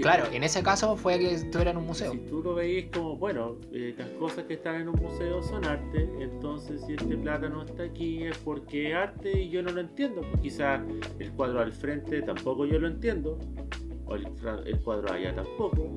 [0.03, 2.13] claro, en ese caso fue que estuviera en un museo.
[2.13, 5.65] Si tú lo veis como, bueno, eh, las cosas que están en un museo son
[5.65, 9.81] arte, entonces si este plátano está aquí es porque es arte y yo no lo
[9.81, 10.21] entiendo.
[10.43, 10.83] Quizás
[11.19, 13.39] el cuadro al frente tampoco yo lo entiendo,
[14.05, 14.29] o el,
[14.67, 15.89] el cuadro allá tampoco.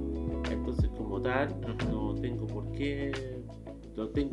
[0.50, 1.60] Entonces como tal,
[1.90, 3.12] no tengo por qué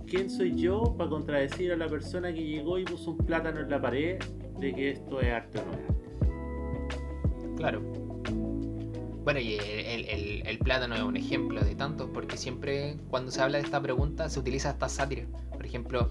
[0.07, 3.70] ¿Quién soy yo para contradecir a la persona que llegó y puso un plátano en
[3.70, 4.18] la pared
[4.59, 7.57] de que esto es arte o no es arte?
[7.57, 7.81] Claro.
[9.23, 13.64] Bueno, y el, plátano es un ejemplo de tanto, porque siempre cuando se habla de
[13.64, 15.27] esta pregunta se utiliza esta sátira.
[15.53, 16.11] Por ejemplo,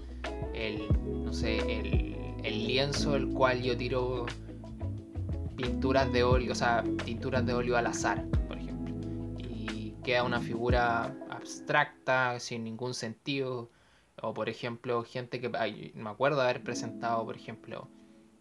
[0.54, 0.86] el,
[1.24, 4.26] no sé, el, el lienzo el cual yo tiro
[5.56, 8.24] pinturas de óleo, o sea, pinturas de óleo al azar,
[10.02, 13.70] queda una figura abstracta, sin ningún sentido.
[14.22, 15.48] O por ejemplo, gente que
[15.94, 17.88] me acuerdo haber presentado, por ejemplo,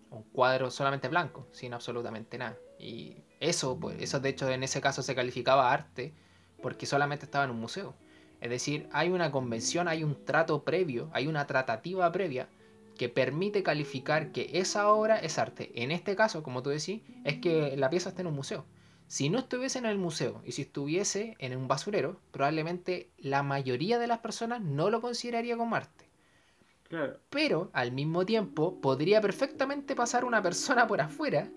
[0.09, 2.57] un cuadro solamente blanco, sin absolutamente nada.
[2.77, 6.13] Y eso, pues, eso de hecho en ese caso se calificaba arte
[6.61, 7.95] porque solamente estaba en un museo.
[8.41, 12.47] Es decir, hay una convención, hay un trato previo, hay una tratativa previa
[12.97, 15.71] que permite calificar que esa obra es arte.
[15.81, 18.65] En este caso, como tú decís, es que la pieza está en un museo.
[19.09, 23.97] Si no estuviese en el museo y si estuviese en un basurero, probablemente la mayoría
[23.97, 26.05] de las personas no lo consideraría como arte.
[27.31, 31.49] Pero al mismo tiempo podría perfectamente pasar una persona por afuera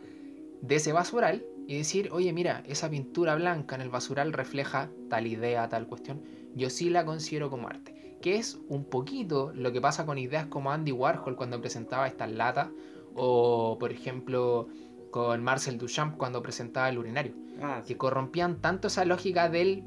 [0.62, 5.26] de ese basural y decir, oye mira, esa pintura blanca en el basural refleja tal
[5.26, 6.22] idea, tal cuestión,
[6.54, 8.16] yo sí la considero como arte.
[8.22, 12.32] Que es un poquito lo que pasa con ideas como Andy Warhol cuando presentaba estas
[12.32, 12.70] latas
[13.14, 14.68] o por ejemplo
[15.12, 17.34] con Marcel Duchamp cuando presentaba el urinario.
[17.60, 19.84] Ah, que corrompían tanto esa lógica del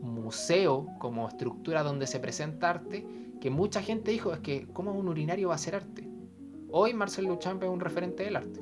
[0.00, 3.06] museo como estructura donde se presenta arte,
[3.40, 6.08] que mucha gente dijo, es que ¿cómo un urinario va a ser arte?
[6.70, 8.60] Hoy Marcel Duchamp es un referente del arte.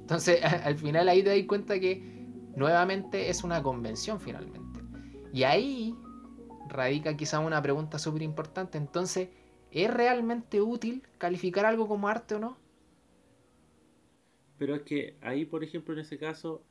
[0.00, 2.00] Entonces, al final ahí te das cuenta que
[2.54, 4.80] nuevamente es una convención finalmente.
[5.32, 5.96] Y ahí
[6.68, 8.78] radica quizá una pregunta súper importante.
[8.78, 9.30] Entonces,
[9.72, 12.61] ¿es realmente útil calificar algo como arte o no?
[14.58, 16.62] Pero es que ahí, por ejemplo, en ese caso,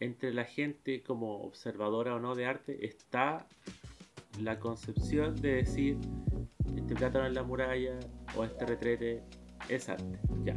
[0.00, 3.46] entre la gente como observadora o no de arte, está
[4.40, 5.96] la concepción de decir,
[6.76, 7.98] este plátano en la muralla
[8.36, 9.22] o este retrete
[9.68, 10.18] es arte.
[10.44, 10.56] Ya.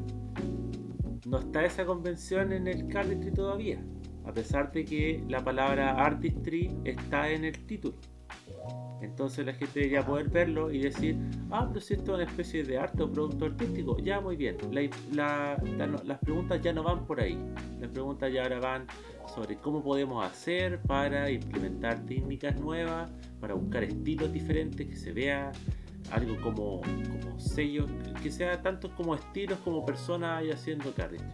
[1.25, 3.83] No está esa convención en el cardistry todavía,
[4.25, 7.97] a pesar de que la palabra artistry está en el título.
[9.01, 11.17] Entonces la gente debería poder verlo y decir,
[11.51, 14.57] ah, pero si esto es una especie de arte o producto artístico, ya muy bien.
[15.11, 17.37] las preguntas ya no van por ahí.
[17.79, 18.87] Las preguntas ya ahora van
[19.33, 23.09] sobre cómo podemos hacer para implementar técnicas nuevas,
[23.39, 25.51] para buscar estilos diferentes, que se vea
[26.11, 27.89] algo como, como sellos,
[28.21, 31.29] que sea tanto como estilos como personas haciendo cardistry.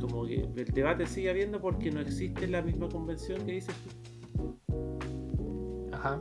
[0.00, 4.58] Como que el debate sigue habiendo porque no existe la misma convención que dices tú.
[5.92, 6.20] Ajá.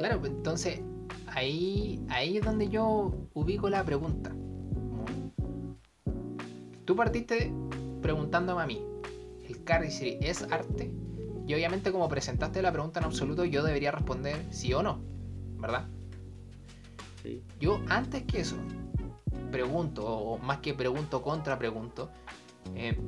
[0.00, 0.80] Claro, pues, entonces
[1.26, 4.34] ahí, ahí es donde yo ubico la pregunta.
[6.86, 7.52] Tú partiste
[8.00, 8.82] preguntándome a mí,
[9.46, 10.90] ¿el cardistry es arte?
[11.46, 15.02] Y obviamente como presentaste la pregunta en absoluto, yo debería responder sí o no,
[15.58, 15.86] ¿verdad?
[17.22, 17.44] Sí.
[17.60, 18.56] Yo antes que eso,
[19.50, 22.08] pregunto, o más que pregunto, contra pregunto,
[22.74, 22.98] eh,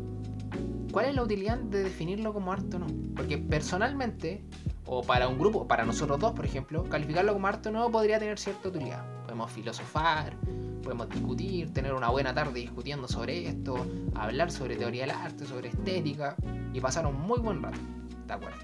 [0.92, 2.86] ¿cuál es la utilidad de definirlo como arte o no?
[3.16, 4.44] Porque personalmente
[4.86, 8.38] o para un grupo, para nosotros dos, por ejemplo, calificarlo como arte nuevo podría tener
[8.38, 9.04] cierta utilidad.
[9.22, 10.36] Podemos filosofar,
[10.82, 15.68] podemos discutir, tener una buena tarde discutiendo sobre esto, hablar sobre teoría del arte, sobre
[15.68, 16.36] estética
[16.72, 17.78] y pasar un muy buen rato.
[18.26, 18.58] ¿De acuerdo?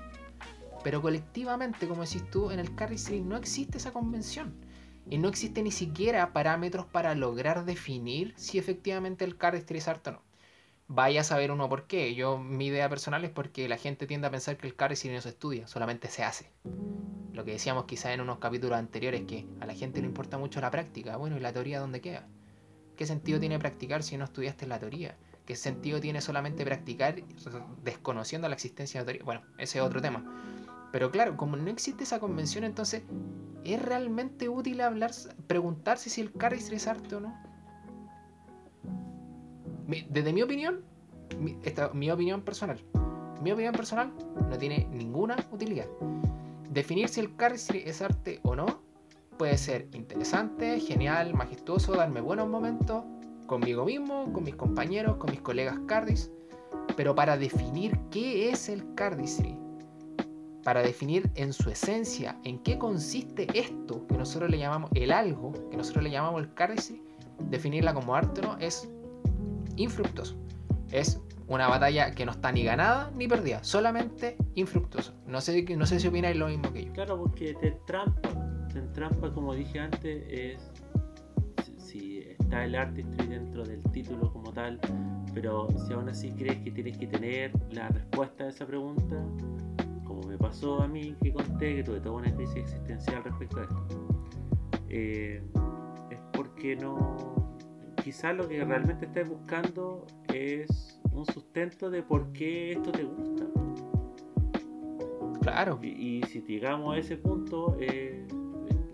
[0.83, 4.55] Pero colectivamente, como decís tú, en el cardistry no existe esa convención.
[5.11, 10.11] Y no existe ni siquiera parámetros para lograr definir si efectivamente el cardistry es arte
[10.11, 10.28] o no
[10.89, 12.15] vaya a saber uno por qué.
[12.15, 15.21] Yo, mi idea personal es porque la gente tiende a pensar que el cardistry no
[15.21, 16.51] se estudia, solamente se hace.
[17.33, 20.61] Lo que decíamos quizá en unos capítulos anteriores, que a la gente le importa mucho
[20.61, 21.17] la práctica.
[21.17, 22.27] Bueno, ¿y la teoría dónde queda?
[22.97, 25.17] ¿Qué sentido tiene practicar si no estudiaste la teoría?
[25.47, 27.15] ¿Qué sentido tiene solamente practicar
[27.85, 29.25] desconociendo la existencia de la teoría?
[29.25, 30.25] Bueno, ese es otro tema.
[30.91, 33.03] Pero claro, como no existe esa convención, entonces,
[33.63, 35.13] ¿es realmente útil hablar,
[35.47, 37.48] preguntarse si el cardistry es arte o no?
[40.09, 40.85] Desde mi opinión,
[41.39, 42.79] mi, esta, mi opinión personal,
[43.43, 44.13] mi opinión personal
[44.49, 45.87] no tiene ninguna utilidad.
[46.71, 48.83] Definir si el cardistry es arte o no
[49.39, 53.05] puede ser interesante, genial, majestuoso, darme buenos momentos
[53.47, 56.31] conmigo mismo, con mis compañeros, con mis colegas cardis,
[56.97, 59.57] pero para definir qué es el cardistry,
[60.65, 65.53] para definir en su esencia en qué consiste esto que nosotros le llamamos el algo,
[65.71, 67.01] que nosotros le llamamos el cardistry,
[67.49, 68.91] definirla como arte no es
[69.79, 70.37] infructuoso.
[70.91, 75.15] Es una batalla que no está ni ganada ni perdida, solamente infructuoso.
[75.27, 76.93] No sé, no sé si opináis lo mismo que yo.
[76.93, 78.31] Claro, porque te trampa,
[78.73, 80.71] te trampa, como dije antes, es
[81.79, 84.79] si está el artistry dentro del título como tal,
[85.33, 89.17] pero si aún así crees que tienes que tener la respuesta a esa pregunta,
[90.05, 93.63] como me pasó a mí que conté que tuve toda una crisis existencial respecto a
[93.63, 94.09] esto,
[94.91, 95.43] eh,
[96.11, 97.48] es porque no,
[98.09, 103.45] quizás lo que realmente estás buscando es un sustento de por qué esto te gusta.
[105.43, 105.79] Claro.
[105.83, 108.27] Y, si llegamos a ese punto, eh,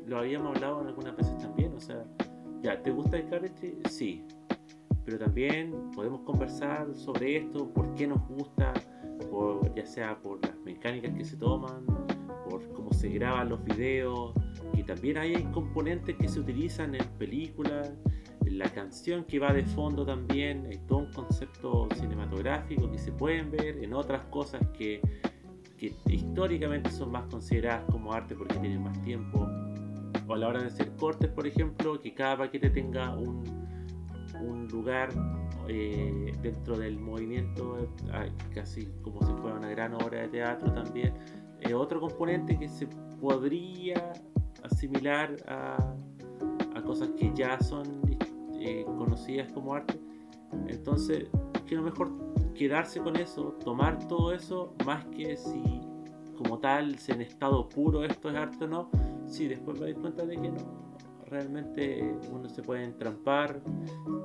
[0.09, 2.05] lo habíamos hablado en algunas veces también, o sea,
[2.61, 3.79] ya, ¿te gusta el cardistry?
[3.89, 4.27] Sí.
[5.05, 8.73] Pero también podemos conversar sobre esto, por qué nos gusta,
[9.31, 11.87] por, ya sea por las mecánicas que se toman,
[12.51, 14.35] por cómo se graban los videos,
[14.73, 17.93] y también hay componentes que se utilizan en películas,
[18.55, 23.51] la canción que va de fondo también, hay todo un concepto cinematográfico que se pueden
[23.51, 25.01] ver, en otras cosas que,
[25.77, 29.49] que históricamente son más consideradas como arte porque tienen más tiempo
[30.27, 33.45] o a la hora de hacer cortes, por ejemplo, que cada paquete tenga un,
[34.41, 35.11] un lugar
[35.69, 37.89] eh, dentro del movimiento,
[38.55, 41.13] casi como si fuera una gran obra de teatro también.
[41.61, 42.87] Eh, otro componente que se
[43.21, 44.13] podría
[44.63, 45.77] asimilar a,
[46.75, 48.04] a cosas que ya son
[48.85, 50.01] conocidas como arte.
[50.69, 51.29] Entonces,
[51.67, 52.13] que lo mejor
[52.55, 55.81] quedarse con eso, tomar todo eso, más que si
[56.37, 58.91] como tal, si en estado puro esto es arte o no,
[59.27, 60.85] sí, después me doy cuenta de que no.
[61.27, 63.63] Realmente uno se puede entrampar,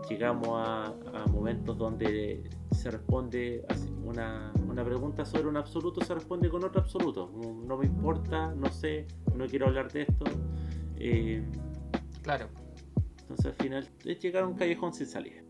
[0.10, 0.93] llegamos a,
[1.32, 3.65] momentos donde se responde
[4.04, 7.32] una, una, pregunta sobre un absoluto, se responde con otro absoluto.
[7.65, 10.25] No, me importa, no sé, no quiero hablar de esto.
[10.97, 11.43] Eh,
[12.21, 12.47] claro.
[13.29, 15.43] Entonces al final es llegar a un callejón sin salida.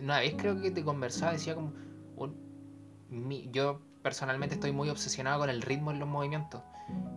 [0.00, 1.74] Una vez creo que te conversaba, decía como...
[3.50, 6.62] yo personalmente estoy muy obsesionado con el ritmo en los movimientos.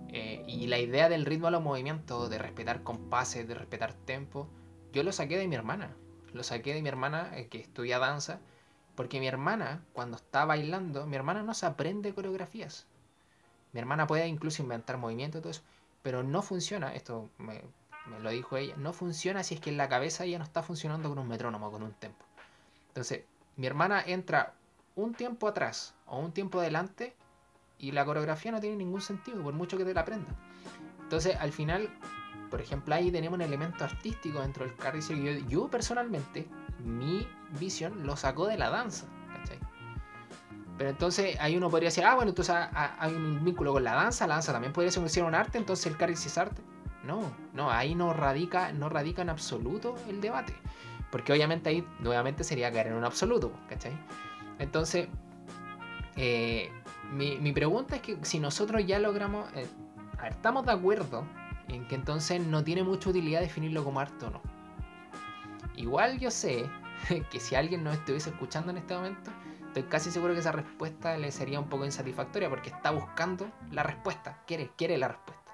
[0.09, 4.49] Eh, y la idea del ritmo a los movimientos, de respetar compases, de respetar tempo,
[4.91, 5.95] yo lo saqué de mi hermana.
[6.33, 8.41] Lo saqué de mi hermana eh, que estudia danza,
[8.95, 12.87] porque mi hermana, cuando está bailando, mi hermana no se aprende coreografías.
[13.71, 15.63] Mi hermana puede incluso inventar movimientos y todo eso,
[16.01, 17.61] pero no funciona, esto me,
[18.07, 20.63] me lo dijo ella, no funciona si es que en la cabeza ella no está
[20.63, 22.25] funcionando con un metrónomo, con un tempo.
[22.89, 23.23] Entonces,
[23.57, 24.53] mi hermana entra
[24.95, 27.15] un tiempo atrás o un tiempo adelante
[27.77, 30.33] y la coreografía no tiene ningún sentido, por mucho que te la aprenda.
[31.01, 31.89] Entonces, al final,
[32.49, 36.47] por ejemplo, ahí tenemos un elemento artístico dentro del carry que yo, yo, personalmente,
[36.83, 37.27] mi
[37.59, 39.59] visión lo sacó de la danza, ¿cachai?
[40.77, 44.27] Pero entonces ahí uno podría decir, ah, bueno, entonces hay un vínculo con la danza,
[44.27, 46.61] la danza también podría ser un arte, entonces el carry es arte.
[47.05, 50.53] No, no, ahí no radica, no radica en absoluto el debate.
[51.11, 53.93] Porque obviamente ahí nuevamente sería caer en un absoluto, ¿cachai?
[54.59, 55.07] Entonces,
[56.15, 56.71] eh,
[57.11, 59.67] mi, pregunta es que si nosotros ya logramos, eh,
[60.27, 61.23] estamos de acuerdo
[61.67, 64.41] en que entonces no tiene mucha utilidad definirlo como arte o no.
[65.75, 66.69] Igual yo sé
[67.31, 69.31] que si alguien nos estuviese escuchando en este momento,
[69.67, 73.83] estoy casi seguro que esa respuesta le sería un poco insatisfactoria porque está buscando la
[73.83, 75.44] respuesta, quiere, quiere la respuesta,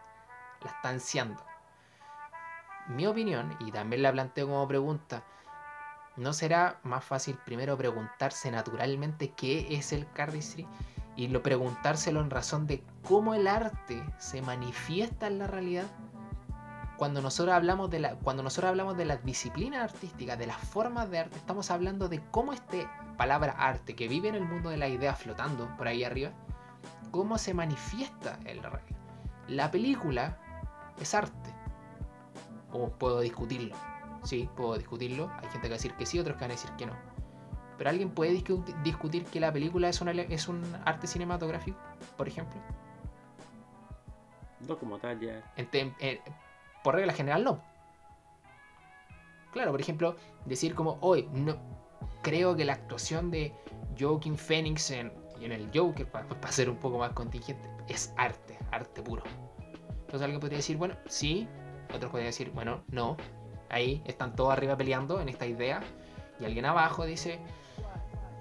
[0.62, 1.44] la está ansiando.
[2.88, 5.24] Mi opinión, y también la planteo como pregunta,
[6.18, 10.68] ¿No será más fácil primero preguntarse naturalmente qué es el cardistry
[11.16, 15.86] y lo preguntárselo en razón de cómo el arte se manifiesta en la realidad?
[16.98, 21.10] Cuando nosotros hablamos de la, cuando nosotros hablamos de las disciplinas artísticas, de las formas
[21.10, 24.78] de arte, estamos hablando de cómo este palabra arte que vive en el mundo de
[24.78, 26.32] la idea flotando por ahí arriba,
[27.10, 29.00] cómo se manifiesta en la realidad.
[29.48, 30.38] La película
[31.04, 31.54] es arte.
[32.72, 33.76] O puedo discutirlo
[34.24, 35.32] Sí, puedo discutirlo.
[35.38, 36.94] Hay gente que va a decir que sí, otros que van a decir que no.
[37.78, 38.44] Pero alguien puede
[38.84, 41.80] discutir que la película es, es un arte cinematográfico,
[42.18, 42.60] por ejemplo.
[44.68, 45.44] No como tal, ya.
[46.84, 47.64] por regla general, no.
[49.52, 51.58] Claro, por ejemplo, decir como hoy, no
[52.22, 53.54] creo que la actuación de
[54.00, 55.12] Joaquin Phoenix en,
[55.42, 59.24] en el Joker, para ser un poco más contingente, es arte, arte puro.
[60.12, 61.48] Entonces alguien podría decir, bueno, sí,
[61.96, 63.16] otros podrían decir, bueno, no,
[63.72, 65.82] Ahí están todos arriba peleando en esta idea.
[66.40, 67.40] Y alguien abajo dice,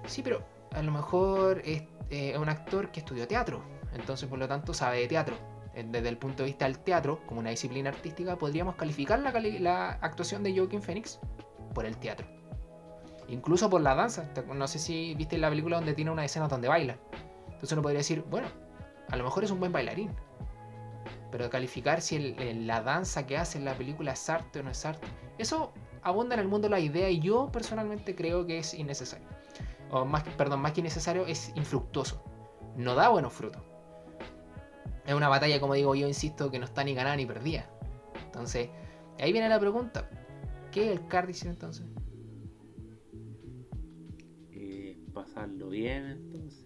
[0.05, 0.43] sí, pero
[0.73, 3.63] a lo mejor es eh, un actor que estudió teatro.
[3.93, 5.35] Entonces, por lo tanto, sabe de teatro.
[5.73, 9.91] Desde el punto de vista del teatro, como una disciplina artística, podríamos calificar la, la
[10.01, 11.17] actuación de Joaquin Phoenix
[11.73, 12.27] por el teatro.
[13.29, 14.29] Incluso por la danza.
[14.53, 16.97] No sé si viste la película donde tiene una escena donde baila.
[17.45, 18.49] Entonces uno podría decir, bueno,
[19.09, 20.11] A lo mejor es un buen bailarín.
[21.31, 24.63] Pero calificar si el- el- la danza que hace en la película es arte o
[24.63, 25.07] no es arte,
[25.37, 25.71] eso
[26.01, 29.27] abunda en el mundo la idea y yo personalmente creo que es innecesario.
[29.91, 32.23] O más perdón, más que innecesario, es infructuoso.
[32.75, 33.61] No da buenos frutos.
[35.05, 37.69] Es una batalla, como digo yo, insisto, que no está ni ganada ni perdida.
[38.25, 38.69] Entonces,
[39.19, 40.09] ahí viene la pregunta.
[40.71, 41.85] ¿Qué es el cardistry entonces?
[44.51, 46.65] Eh, pasarlo bien, entonces.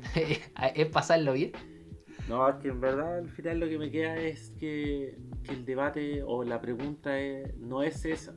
[0.74, 1.52] ¿Es pasarlo bien?
[2.28, 5.64] No, es que en verdad al final lo que me queda es que, que el
[5.64, 8.34] debate o la pregunta es- no es esa.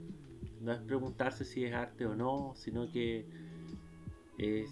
[0.61, 3.25] No es preguntarse si es arte o no, sino que
[4.37, 4.71] es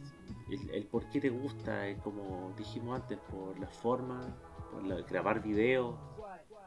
[0.51, 4.21] el, el por qué te gusta, es como dijimos antes, por la forma,
[4.71, 5.95] por la- grabar videos,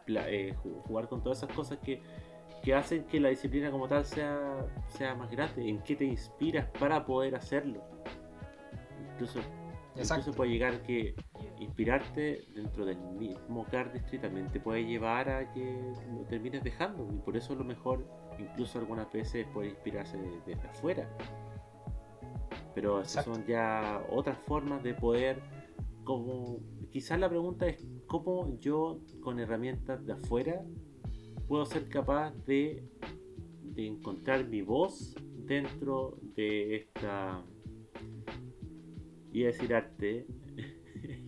[0.09, 2.03] eh, ju- jugar con todas esas cosas que,
[2.63, 5.69] que hacen que la disciplina como tal sea, sea más grande.
[5.69, 7.83] ¿En qué te inspiras para poder hacerlo?
[9.15, 9.41] Incluso
[10.17, 11.15] Incluso puede llegar que
[11.59, 17.09] inspirarte dentro del mismo cardistry también te puede llevar a que lo termines dejando.
[17.13, 18.07] Y por eso a lo mejor,
[18.39, 21.09] incluso algunas veces puede inspirarse de- desde afuera.
[22.75, 25.41] Pero esas son ya otras formas de poder,
[26.05, 26.59] como
[26.91, 30.65] quizás la pregunta es cómo yo con herramientas de afuera
[31.49, 32.89] puedo ser capaz de,
[33.63, 37.43] de encontrar mi voz dentro de esta
[39.35, 40.27] a decir arte,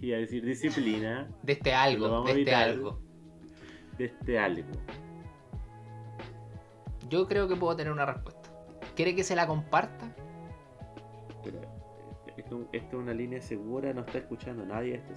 [0.00, 2.68] iba a decir disciplina De este algo, de este evitar.
[2.70, 2.98] algo.
[3.98, 4.68] de este algo.
[7.08, 8.50] Yo creo que puedo tener una respuesta.
[8.96, 10.14] ¿Quiere que se la comparta?
[11.44, 11.68] Pero eh,
[12.36, 15.12] esto, esto es una línea segura, no está escuchando nadie esto.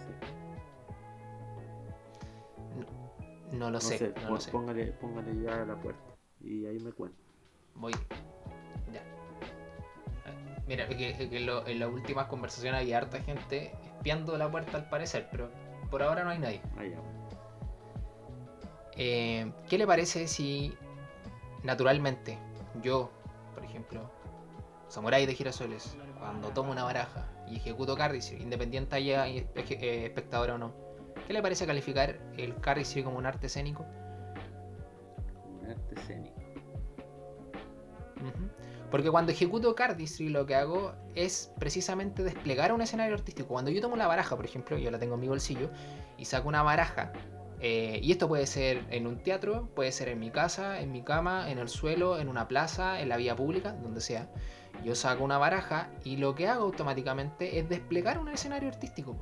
[3.52, 4.52] No lo No sé, sé, no lo sé.
[4.52, 6.04] Póngale, póngale ya a la puerta
[6.44, 7.18] y ahí me cuento.
[7.76, 7.94] Voy.
[8.94, 9.02] Ya.
[10.68, 13.72] Mira, que, que lo- en las últimas conversaciones había harta gente
[14.08, 15.50] espiando la puerta al parecer, pero
[15.92, 16.62] por ahora no hay nadie.
[16.78, 16.84] Ah.
[18.96, 20.74] Eh, ¿Qué le parece si
[21.64, 22.40] naturalmente
[22.82, 23.12] yo,
[23.54, 24.10] por ejemplo,
[24.88, 29.46] Samurai de Girasoles, cuando tomo una baraja y ejecuto cardistry, independiente haya eh,
[30.06, 30.74] espectador o no,
[31.28, 33.86] ¿qué le parece calificar el cardistry como un arte escénico?
[35.60, 36.40] Un arte escénico.
[38.90, 43.50] Porque cuando ejecuto cardistry lo que hago es precisamente desplegar un escenario artístico.
[43.50, 45.70] Cuando yo tomo la baraja, por ejemplo, yo la tengo en mi bolsillo
[46.18, 47.12] y saco una baraja,
[47.60, 51.02] eh, y esto puede ser en un teatro, puede ser en mi casa, en mi
[51.02, 54.30] cama, en el suelo, en una plaza, en la vía pública, donde sea.
[54.84, 59.18] Yo saco una baraja y lo que hago automáticamente es desplegar un escenario artístico.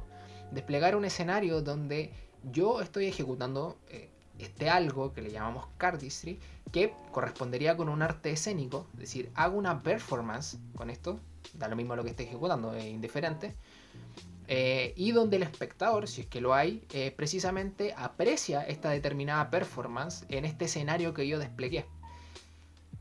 [0.52, 2.12] Desplegar un escenario donde
[2.44, 6.40] yo estoy ejecutando eh, este algo que le llamamos cardistry,
[6.72, 11.20] que correspondería con un arte escénico, es decir, hago una performance con esto,
[11.54, 13.56] da lo mismo lo que esté ejecutando, es indiferente,
[14.48, 19.50] eh, y donde el espectador, si es que lo hay, eh, precisamente aprecia esta determinada
[19.50, 21.86] performance en este escenario que yo desplegué.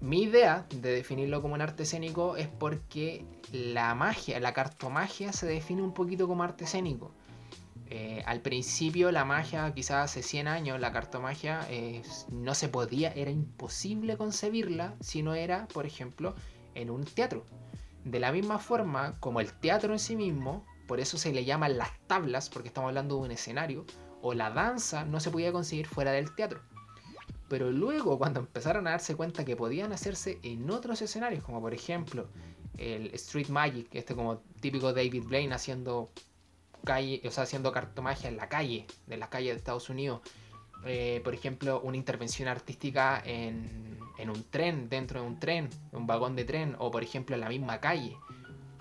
[0.00, 5.46] Mi idea de definirlo como un arte escénico es porque la magia, la cartomagia se
[5.46, 7.12] define un poquito como arte escénico.
[7.96, 13.12] Eh, al principio la magia, quizás hace 100 años, la cartomagia eh, no se podía,
[13.12, 16.34] era imposible concebirla si no era, por ejemplo,
[16.74, 17.44] en un teatro.
[18.02, 21.78] De la misma forma como el teatro en sí mismo, por eso se le llaman
[21.78, 23.84] las tablas, porque estamos hablando de un escenario,
[24.22, 26.62] o la danza no se podía conseguir fuera del teatro.
[27.48, 31.72] Pero luego cuando empezaron a darse cuenta que podían hacerse en otros escenarios, como por
[31.72, 32.26] ejemplo
[32.76, 36.10] el Street Magic, este como típico David Blaine haciendo
[36.84, 40.20] calle, o sea, haciendo cartomagia en la calle, de las calles de Estados Unidos.
[40.86, 46.06] Eh, por ejemplo, una intervención artística en, en un tren, dentro de un tren, un
[46.06, 48.16] vagón de tren, o por ejemplo en la misma calle,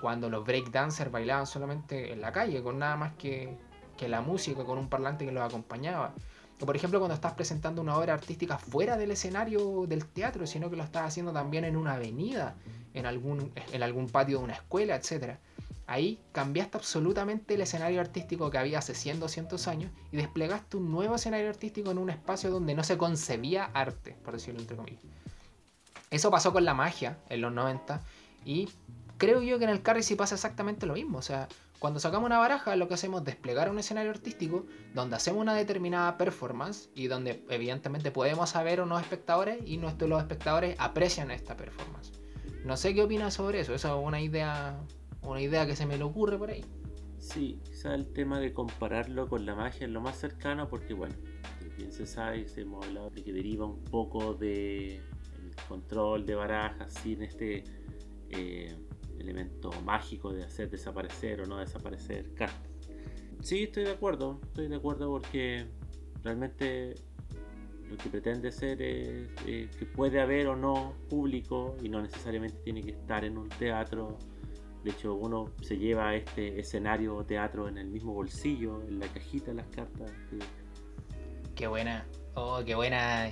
[0.01, 3.57] cuando los breakdancers bailaban solamente en la calle, con nada más que,
[3.97, 6.13] que la música, con un parlante que los acompañaba.
[6.61, 10.69] O por ejemplo cuando estás presentando una obra artística fuera del escenario del teatro, sino
[10.69, 12.55] que lo estás haciendo también en una avenida,
[12.93, 15.39] en algún, en algún patio de una escuela, etcétera.
[15.85, 20.91] Ahí cambiaste absolutamente el escenario artístico que había hace 100, 200 años y desplegaste un
[20.91, 25.03] nuevo escenario artístico en un espacio donde no se concebía arte, por decirlo entre comillas.
[26.09, 28.01] Eso pasó con la magia en los 90
[28.45, 28.69] y
[29.17, 31.17] creo yo que en el Carry sí pasa exactamente lo mismo.
[31.17, 31.47] O sea,
[31.79, 35.53] cuando sacamos una baraja lo que hacemos es desplegar un escenario artístico donde hacemos una
[35.53, 41.57] determinada performance y donde evidentemente podemos saber unos espectadores y nuestros los espectadores aprecian esta
[41.57, 42.13] performance.
[42.63, 44.79] No sé qué opinas sobre eso, eso es una idea
[45.23, 46.63] una idea que se me le ocurre por ahí.
[47.17, 51.15] Sí, quizá el tema de compararlo con la magia es lo más cercano porque, bueno,
[51.77, 55.01] bien se sabe, hemos hablado de que deriva un poco de
[55.67, 57.63] control de barajas sin este
[58.29, 58.75] eh,
[59.19, 62.71] elemento mágico de hacer desaparecer o no desaparecer cartas.
[63.41, 65.67] Sí, estoy de acuerdo, estoy de acuerdo porque
[66.23, 66.95] realmente
[67.89, 72.57] lo que pretende ser es eh, que puede haber o no público y no necesariamente
[72.63, 74.17] tiene que estar en un teatro.
[74.83, 79.07] De hecho, uno se lleva este escenario o teatro en el mismo bolsillo, en la
[79.07, 80.11] cajita de las cartas.
[81.55, 82.05] Qué buena,
[82.35, 83.31] oh, qué buena.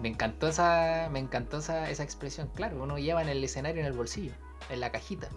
[0.00, 2.50] Me encantó esa, me encantó esa, esa expresión.
[2.54, 4.32] Claro, uno lleva en el escenario en el bolsillo,
[4.68, 5.28] en la cajita.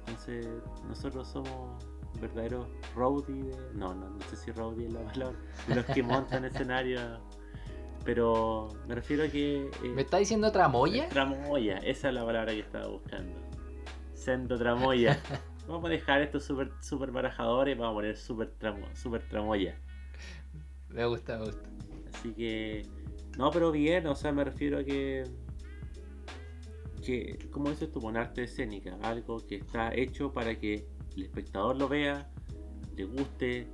[0.00, 0.46] Entonces,
[0.86, 1.82] nosotros somos
[2.20, 5.38] verdaderos roadie No, no, no sé si roadie es la palabra.
[5.68, 7.00] los que montan escenario
[8.04, 9.70] pero me refiero a que.
[9.82, 11.08] Eh, ¿Me está diciendo tramoya?
[11.08, 13.34] Tramoya, esa es la palabra que estaba buscando.
[14.24, 15.20] Sendo tramoya.
[15.68, 19.78] vamos a dejar estos super, super barajadores y vamos a poner super, tramo, super tramoya.
[20.88, 21.68] Me gusta, me gusta.
[22.14, 22.86] Así que.
[23.36, 25.24] No, pero bien, o sea, me refiero a que.
[27.04, 30.86] Que, como dices tú, con arte escénica, algo que está hecho para que
[31.18, 32.26] el espectador lo vea,
[32.96, 33.68] le guste,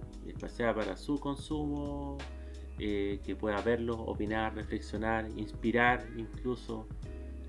[0.48, 2.18] sea para su consumo
[2.80, 6.88] eh, que pueda verlo, opinar, reflexionar, inspirar incluso,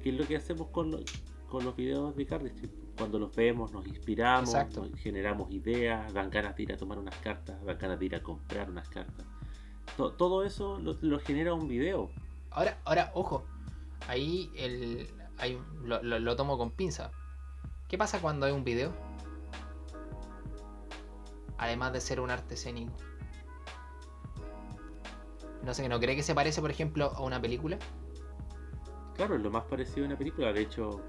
[0.03, 1.03] que es lo que hacemos con,
[1.49, 2.80] con los videos de Cardistry.
[3.01, 4.55] Cuando los vemos nos inspiramos,
[4.97, 8.21] generamos ideas, dan ganas de ir a tomar unas cartas, dan ganas de ir a
[8.21, 9.25] comprar unas cartas.
[9.97, 12.11] todo eso lo, genera un video.
[12.51, 13.43] Ahora, ahora, ojo,
[14.07, 17.09] ahí el, hay, lo, lo tomo con pinza.
[17.87, 18.93] ¿Qué pasa cuando hay un video?
[21.57, 22.93] Además de ser un arte escénico
[25.63, 27.79] no sé, ¿no cree que se parece, por ejemplo, a una película?
[29.15, 30.53] Claro, es lo más parecido a una película.
[30.53, 31.01] De hecho,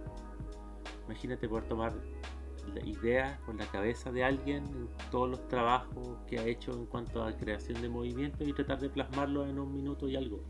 [1.07, 1.93] imagínate poder tomar
[2.75, 6.87] la idea con la cabeza de alguien en todos los trabajos que ha hecho en
[6.87, 10.43] cuanto a creación de movimiento y tratar de plasmarlo en un minuto y algo.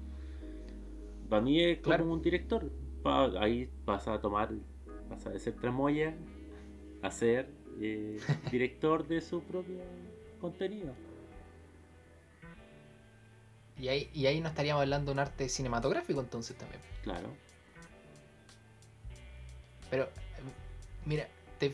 [1.28, 2.70] Para mí es como un director.
[3.40, 4.50] Ahí pasa a tomar,
[5.08, 6.14] pasa de ser tramoya
[7.02, 7.50] a ser
[7.80, 8.18] eh,
[8.50, 9.80] director de su propio
[10.40, 10.94] contenido.
[13.78, 16.80] Y ahí, y ahí no estaríamos hablando de un arte cinematográfico entonces también.
[17.02, 17.28] Claro.
[19.90, 20.08] Pero,
[21.04, 21.28] mira,
[21.58, 21.72] te,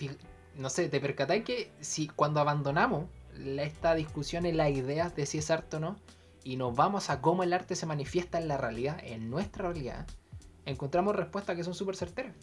[0.54, 5.38] no sé, ¿te percatáis que si cuando abandonamos esta discusión en las ideas de si
[5.38, 5.96] es arte o no,
[6.44, 10.06] y nos vamos a cómo el arte se manifiesta en la realidad, en nuestra realidad,
[10.66, 12.34] encontramos respuestas que son súper certeras.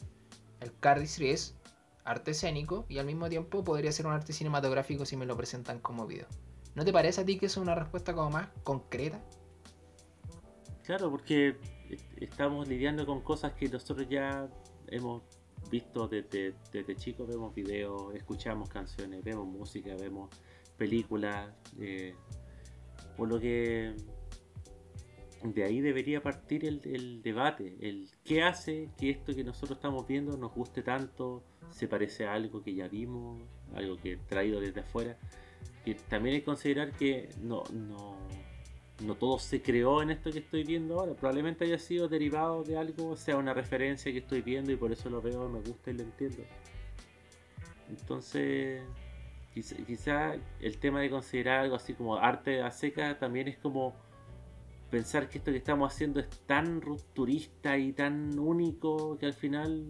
[0.59, 1.55] El cardistry es
[2.03, 5.79] arte escénico y al mismo tiempo podría ser un arte cinematográfico si me lo presentan
[5.79, 6.27] como video.
[6.75, 9.19] ¿No te parece a ti que es una respuesta como más concreta?
[10.83, 11.57] Claro, porque
[12.17, 14.47] estamos lidiando con cosas que nosotros ya
[14.88, 15.23] hemos
[15.70, 16.55] visto desde,
[16.95, 20.30] chicos, vemos videos, escuchamos canciones, vemos música, vemos
[20.78, 22.13] películas, eh,
[23.18, 23.95] por lo que
[25.43, 30.38] de ahí debería partir el, debate, el qué hace que esto que nosotros estamos viendo
[30.38, 33.43] nos guste tanto, se parece a algo que ya vimos,
[33.76, 35.18] algo que traído desde afuera,
[35.84, 38.18] que también hay que considerar que no, no
[39.04, 41.14] no todo se creó en esto que estoy viendo ahora.
[41.14, 45.10] Probablemente haya sido derivado de algo, sea una referencia que estoy viendo y por eso
[45.10, 46.43] lo veo, me gusta y lo entiendo.
[47.89, 48.82] Entonces,
[49.54, 53.93] quizá, el tema de considerar algo así como arte a seca también es como
[54.89, 59.86] pensar que esto que estamos haciendo es tan rupturista y tan único que al final,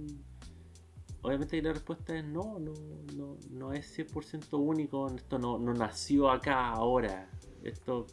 [1.21, 2.73] obviamente la respuesta es no, no,
[3.15, 7.29] no, no es 100% único, esto no, no nació acá ahora.
[7.63, 8.07] Esto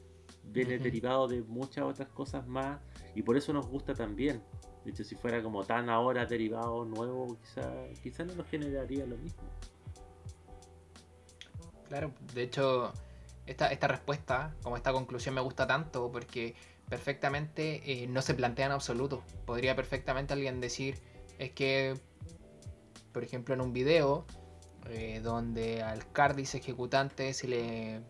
[0.44, 2.80] viene derivado de muchas otras cosas más
[3.14, 4.42] y por eso nos gusta también.
[4.84, 7.72] De hecho, si fuera como tan ahora derivado nuevo, quizá,
[8.02, 9.42] quizá no nos generaría lo mismo.
[11.88, 12.92] Claro, de hecho,
[13.46, 16.54] esta, esta respuesta, como esta conclusión me gusta tanto porque
[16.88, 19.22] perfectamente eh, no se plantea en absoluto.
[19.46, 20.98] Podría perfectamente alguien decir,
[21.38, 21.94] es que,
[23.12, 24.26] por ejemplo, en un video
[24.88, 28.00] eh, donde al Cardis ejecutante se le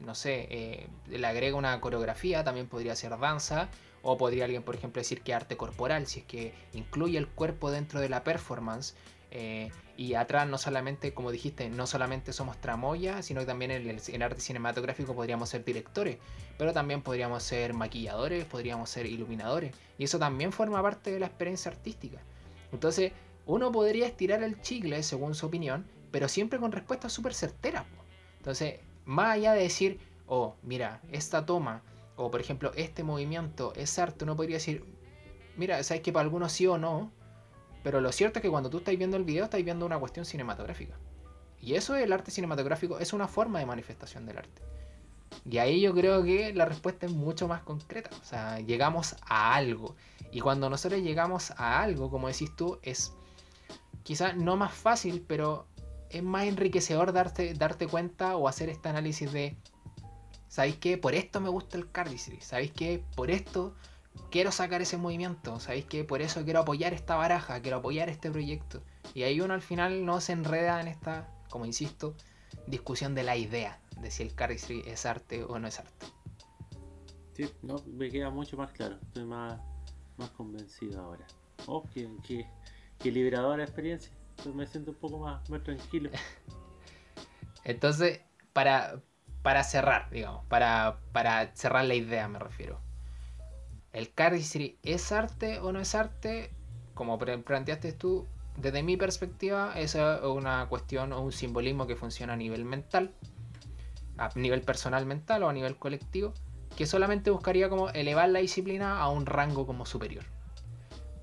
[0.00, 3.68] no sé, eh, le agrega una coreografía, también podría ser danza,
[4.02, 7.70] o podría alguien, por ejemplo, decir que arte corporal, si es que incluye el cuerpo
[7.70, 8.94] dentro de la performance.
[9.32, 13.88] Eh, y atrás no solamente, como dijiste, no solamente somos tramoya, sino que también en
[13.88, 16.18] el, arte cinematográfico podríamos ser directores,
[16.58, 21.26] pero también podríamos ser maquilladores, podríamos ser iluminadores, y eso también forma parte de la
[21.26, 22.18] experiencia artística.
[22.72, 23.12] Entonces,
[23.46, 27.84] uno podría estirar el chicle según su opinión, pero siempre con respuestas súper certeras.
[28.38, 31.82] Entonces, más allá de decir, oh, mira, esta toma,
[32.16, 34.84] o por ejemplo, este movimiento es arte, uno podría decir,
[35.56, 37.10] mira, sabes que para algunos sí o no,
[37.82, 40.26] pero lo cierto es que cuando tú estás viendo el video, estás viendo una cuestión
[40.26, 40.94] cinematográfica.
[41.60, 44.62] Y eso el arte cinematográfico, es una forma de manifestación del arte.
[45.44, 48.10] Y ahí yo creo que la respuesta es mucho más concreta.
[48.20, 49.94] O sea, llegamos a algo.
[50.32, 53.12] Y cuando nosotros llegamos a algo, como decís tú, es
[54.02, 55.66] quizá no más fácil, pero
[56.10, 59.56] es más enriquecedor darte, darte cuenta o hacer este análisis de
[60.56, 60.96] ¿Sabéis qué?
[60.96, 62.40] Por esto me gusta el cardistry.
[62.40, 63.04] ¿Sabéis qué?
[63.14, 63.74] Por esto
[64.30, 65.60] quiero sacar ese movimiento.
[65.60, 66.02] ¿Sabéis qué?
[66.02, 68.82] Por eso quiero apoyar esta baraja, quiero apoyar este proyecto.
[69.12, 72.14] Y ahí uno al final no se enreda en esta, como insisto,
[72.66, 76.06] discusión de la idea de si el cardistry es arte o no es arte.
[77.34, 78.96] Sí, no, me queda mucho más claro.
[79.02, 79.60] Estoy más,
[80.16, 81.26] más convencido ahora.
[81.66, 82.46] Oh, qué, qué,
[82.98, 84.15] qué liberadora experiencia.
[84.54, 86.10] Me siento un poco más, más tranquilo.
[87.64, 88.20] Entonces,
[88.52, 89.00] para,
[89.42, 92.80] para cerrar, digamos, para, para cerrar la idea me refiero.
[93.92, 96.50] ¿El cardistry es arte o no es arte?
[96.94, 98.26] Como planteaste tú,
[98.56, 103.14] desde mi perspectiva, esa es una cuestión o un simbolismo que funciona a nivel mental,
[104.16, 106.32] a nivel personal mental o a nivel colectivo,
[106.76, 110.24] que solamente buscaría como elevar la disciplina a un rango como superior.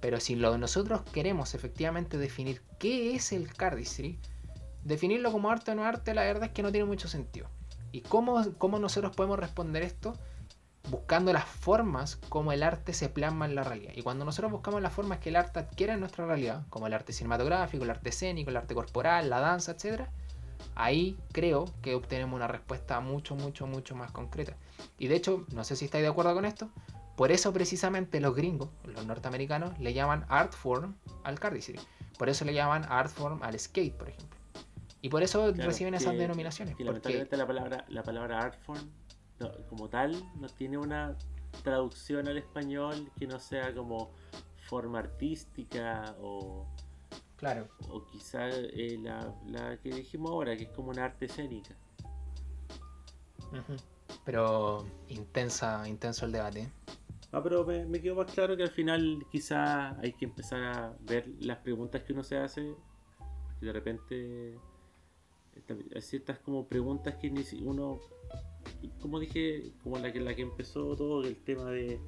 [0.03, 4.19] Pero si lo nosotros queremos efectivamente definir qué es el cardistry,
[4.83, 7.47] definirlo como arte o no arte, la verdad es que no tiene mucho sentido.
[7.93, 10.13] ¿Y cómo, cómo nosotros podemos responder esto?
[10.89, 13.93] Buscando las formas como el arte se plasma en la realidad.
[13.95, 16.93] Y cuando nosotros buscamos las formas que el arte adquiere en nuestra realidad, como el
[16.93, 20.01] arte cinematográfico, el arte escénico, el arte corporal, la danza, etc.,
[20.75, 24.57] ahí creo que obtenemos una respuesta mucho, mucho, mucho más concreta.
[24.97, 26.69] Y de hecho, no sé si estáis de acuerdo con esto,
[27.15, 31.79] por eso precisamente los gringos, los norteamericanos, le llaman art form al cardistry.
[32.17, 34.39] Por eso le llaman art form al skate, por ejemplo.
[35.01, 36.75] Y por eso Claro, reciben esas denominaciones.
[36.75, 38.89] que porque lamentablemente la palabra, la palabra art form
[39.39, 41.15] no, como tal no tiene una
[41.63, 44.11] traducción al español que no sea como
[44.69, 46.65] forma artística o,
[47.35, 47.67] Claro.
[47.89, 51.75] o quizá eh, la, la que dijimos ahora, que es como una arte escénica.
[54.25, 56.71] Pero intensa, intenso el debate.
[57.33, 61.27] Ah, pero me, quedó más claro que al final quizá hay que empezar a ver
[61.39, 62.75] las preguntas que uno se hace.
[63.59, 64.59] Que de repente
[65.95, 67.99] hay ciertas como preguntas que uno,
[69.01, 71.99] como dije, como la que, la que empezó todo, el tema de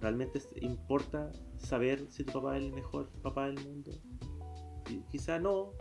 [0.00, 3.92] ¿realmente importa saber si tu papá es el mejor papá del mundo?
[4.88, 5.74] Y quizá no.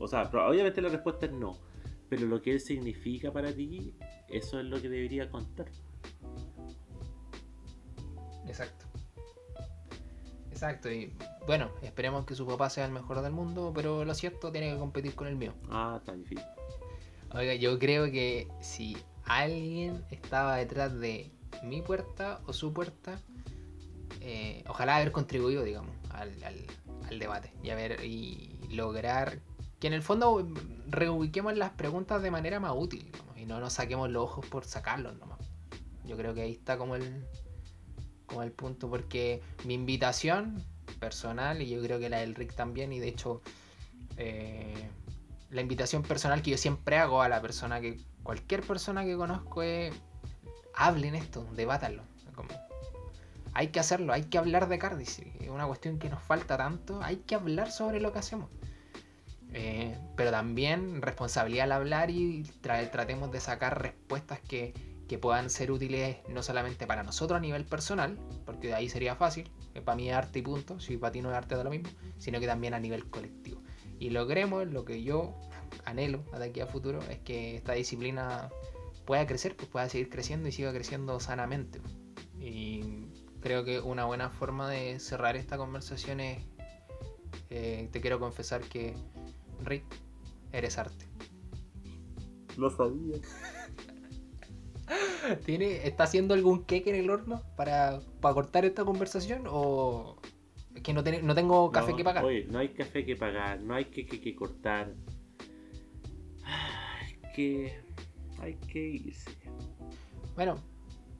[0.00, 1.60] O sea, obviamente la respuesta es no.
[2.08, 3.94] Pero lo que él significa para ti,
[4.28, 5.70] eso es lo que debería contar.
[8.54, 8.86] Exacto.
[10.50, 10.90] Exacto.
[10.92, 11.12] Y
[11.46, 14.78] bueno, esperemos que su papá sea el mejor del mundo, pero lo cierto tiene que
[14.78, 15.52] competir con el mío.
[15.70, 16.44] Ah, está difícil.
[17.32, 21.32] Oiga, yo creo que si alguien estaba detrás de
[21.64, 23.18] mi puerta o su puerta,
[24.20, 26.66] eh, ojalá haber contribuido, digamos, al, al-
[27.08, 29.40] al debate y, haber, y lograr
[29.80, 30.46] que en el fondo
[30.88, 34.64] reubiquemos las preguntas de manera más útil digamos, y no nos saquemos los ojos por
[34.64, 35.38] sacarlos nomás.
[36.04, 37.26] Yo creo que ahí está como el,
[38.34, 40.62] como el punto, porque mi invitación
[41.00, 43.40] personal, y yo creo que la del Rick también, y de hecho...
[44.16, 44.90] eh,
[45.50, 49.62] la invitación personal que yo siempre hago a la persona que cualquier persona que conozco
[49.62, 49.94] es
[50.74, 52.02] hablen esto, debátanlo.
[53.52, 55.32] Hay que hacerlo, hay que hablar de cardistry.
[55.38, 58.50] Es una cuestión que nos falta tanto, hay que hablar sobre lo que hacemos.
[59.52, 64.74] Eh, pero también responsabilidad al hablar y tra- tratemos de sacar respuestas que,
[65.08, 69.16] que puedan ser útiles no solamente para nosotros a nivel personal, porque de ahí sería
[69.16, 71.64] fácil, que para mí es arte y punto, si para ti no es arte da
[71.64, 73.62] lo mismo, sino que también a nivel colectivo.
[73.98, 75.34] Y logremos lo que yo
[75.84, 78.50] anhelo de aquí a futuro, es que esta disciplina
[79.04, 81.80] pueda crecer, pues pueda seguir creciendo y siga creciendo sanamente.
[82.40, 83.06] Y
[83.40, 86.42] creo que una buena forma de cerrar esta conversación es,
[87.50, 88.94] eh, te quiero confesar que
[89.62, 89.84] Rick,
[90.52, 91.06] eres arte.
[92.56, 93.18] Lo sabía.
[95.44, 99.44] ¿Tiene, ¿Está haciendo algún cake en el horno para, para cortar esta conversación?
[99.48, 100.16] ¿O
[100.74, 102.24] es que no, ten- no tengo café No, que pagar?
[102.24, 104.94] Oye, no hay café que pagar, no hay que, que, que cortar.
[106.44, 107.80] Hay que.
[108.40, 109.30] Hay que irse.
[110.34, 110.56] Bueno,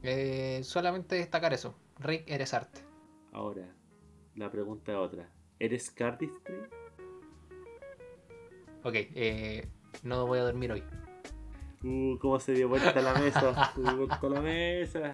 [0.02, 1.74] eh, solamente destacar eso.
[2.00, 2.80] Rick, eres arte.
[3.32, 3.74] Ahora,
[4.34, 5.30] la pregunta es otra.
[5.58, 6.56] ¿Eres cardistry?
[8.82, 9.66] Ok, eh,
[10.02, 10.82] no voy a dormir hoy.
[11.84, 13.72] Uh, cómo se dio vuelta la mesa.
[13.74, 15.12] Se dio vuelta la mesa.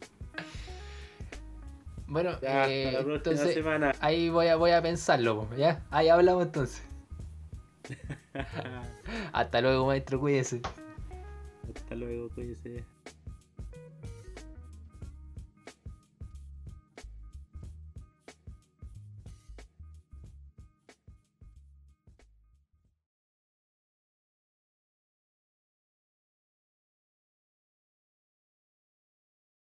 [2.07, 3.93] Bueno, Ya, eh, hasta la próxima entonces semana.
[4.01, 5.85] ahí voy a, voy a pensarlo, ¿ya?
[5.91, 6.83] Ahí hablamos entonces.
[9.33, 10.61] Hasta luego, maestro, cuídese.
[11.75, 12.85] Hasta luego, cuídense.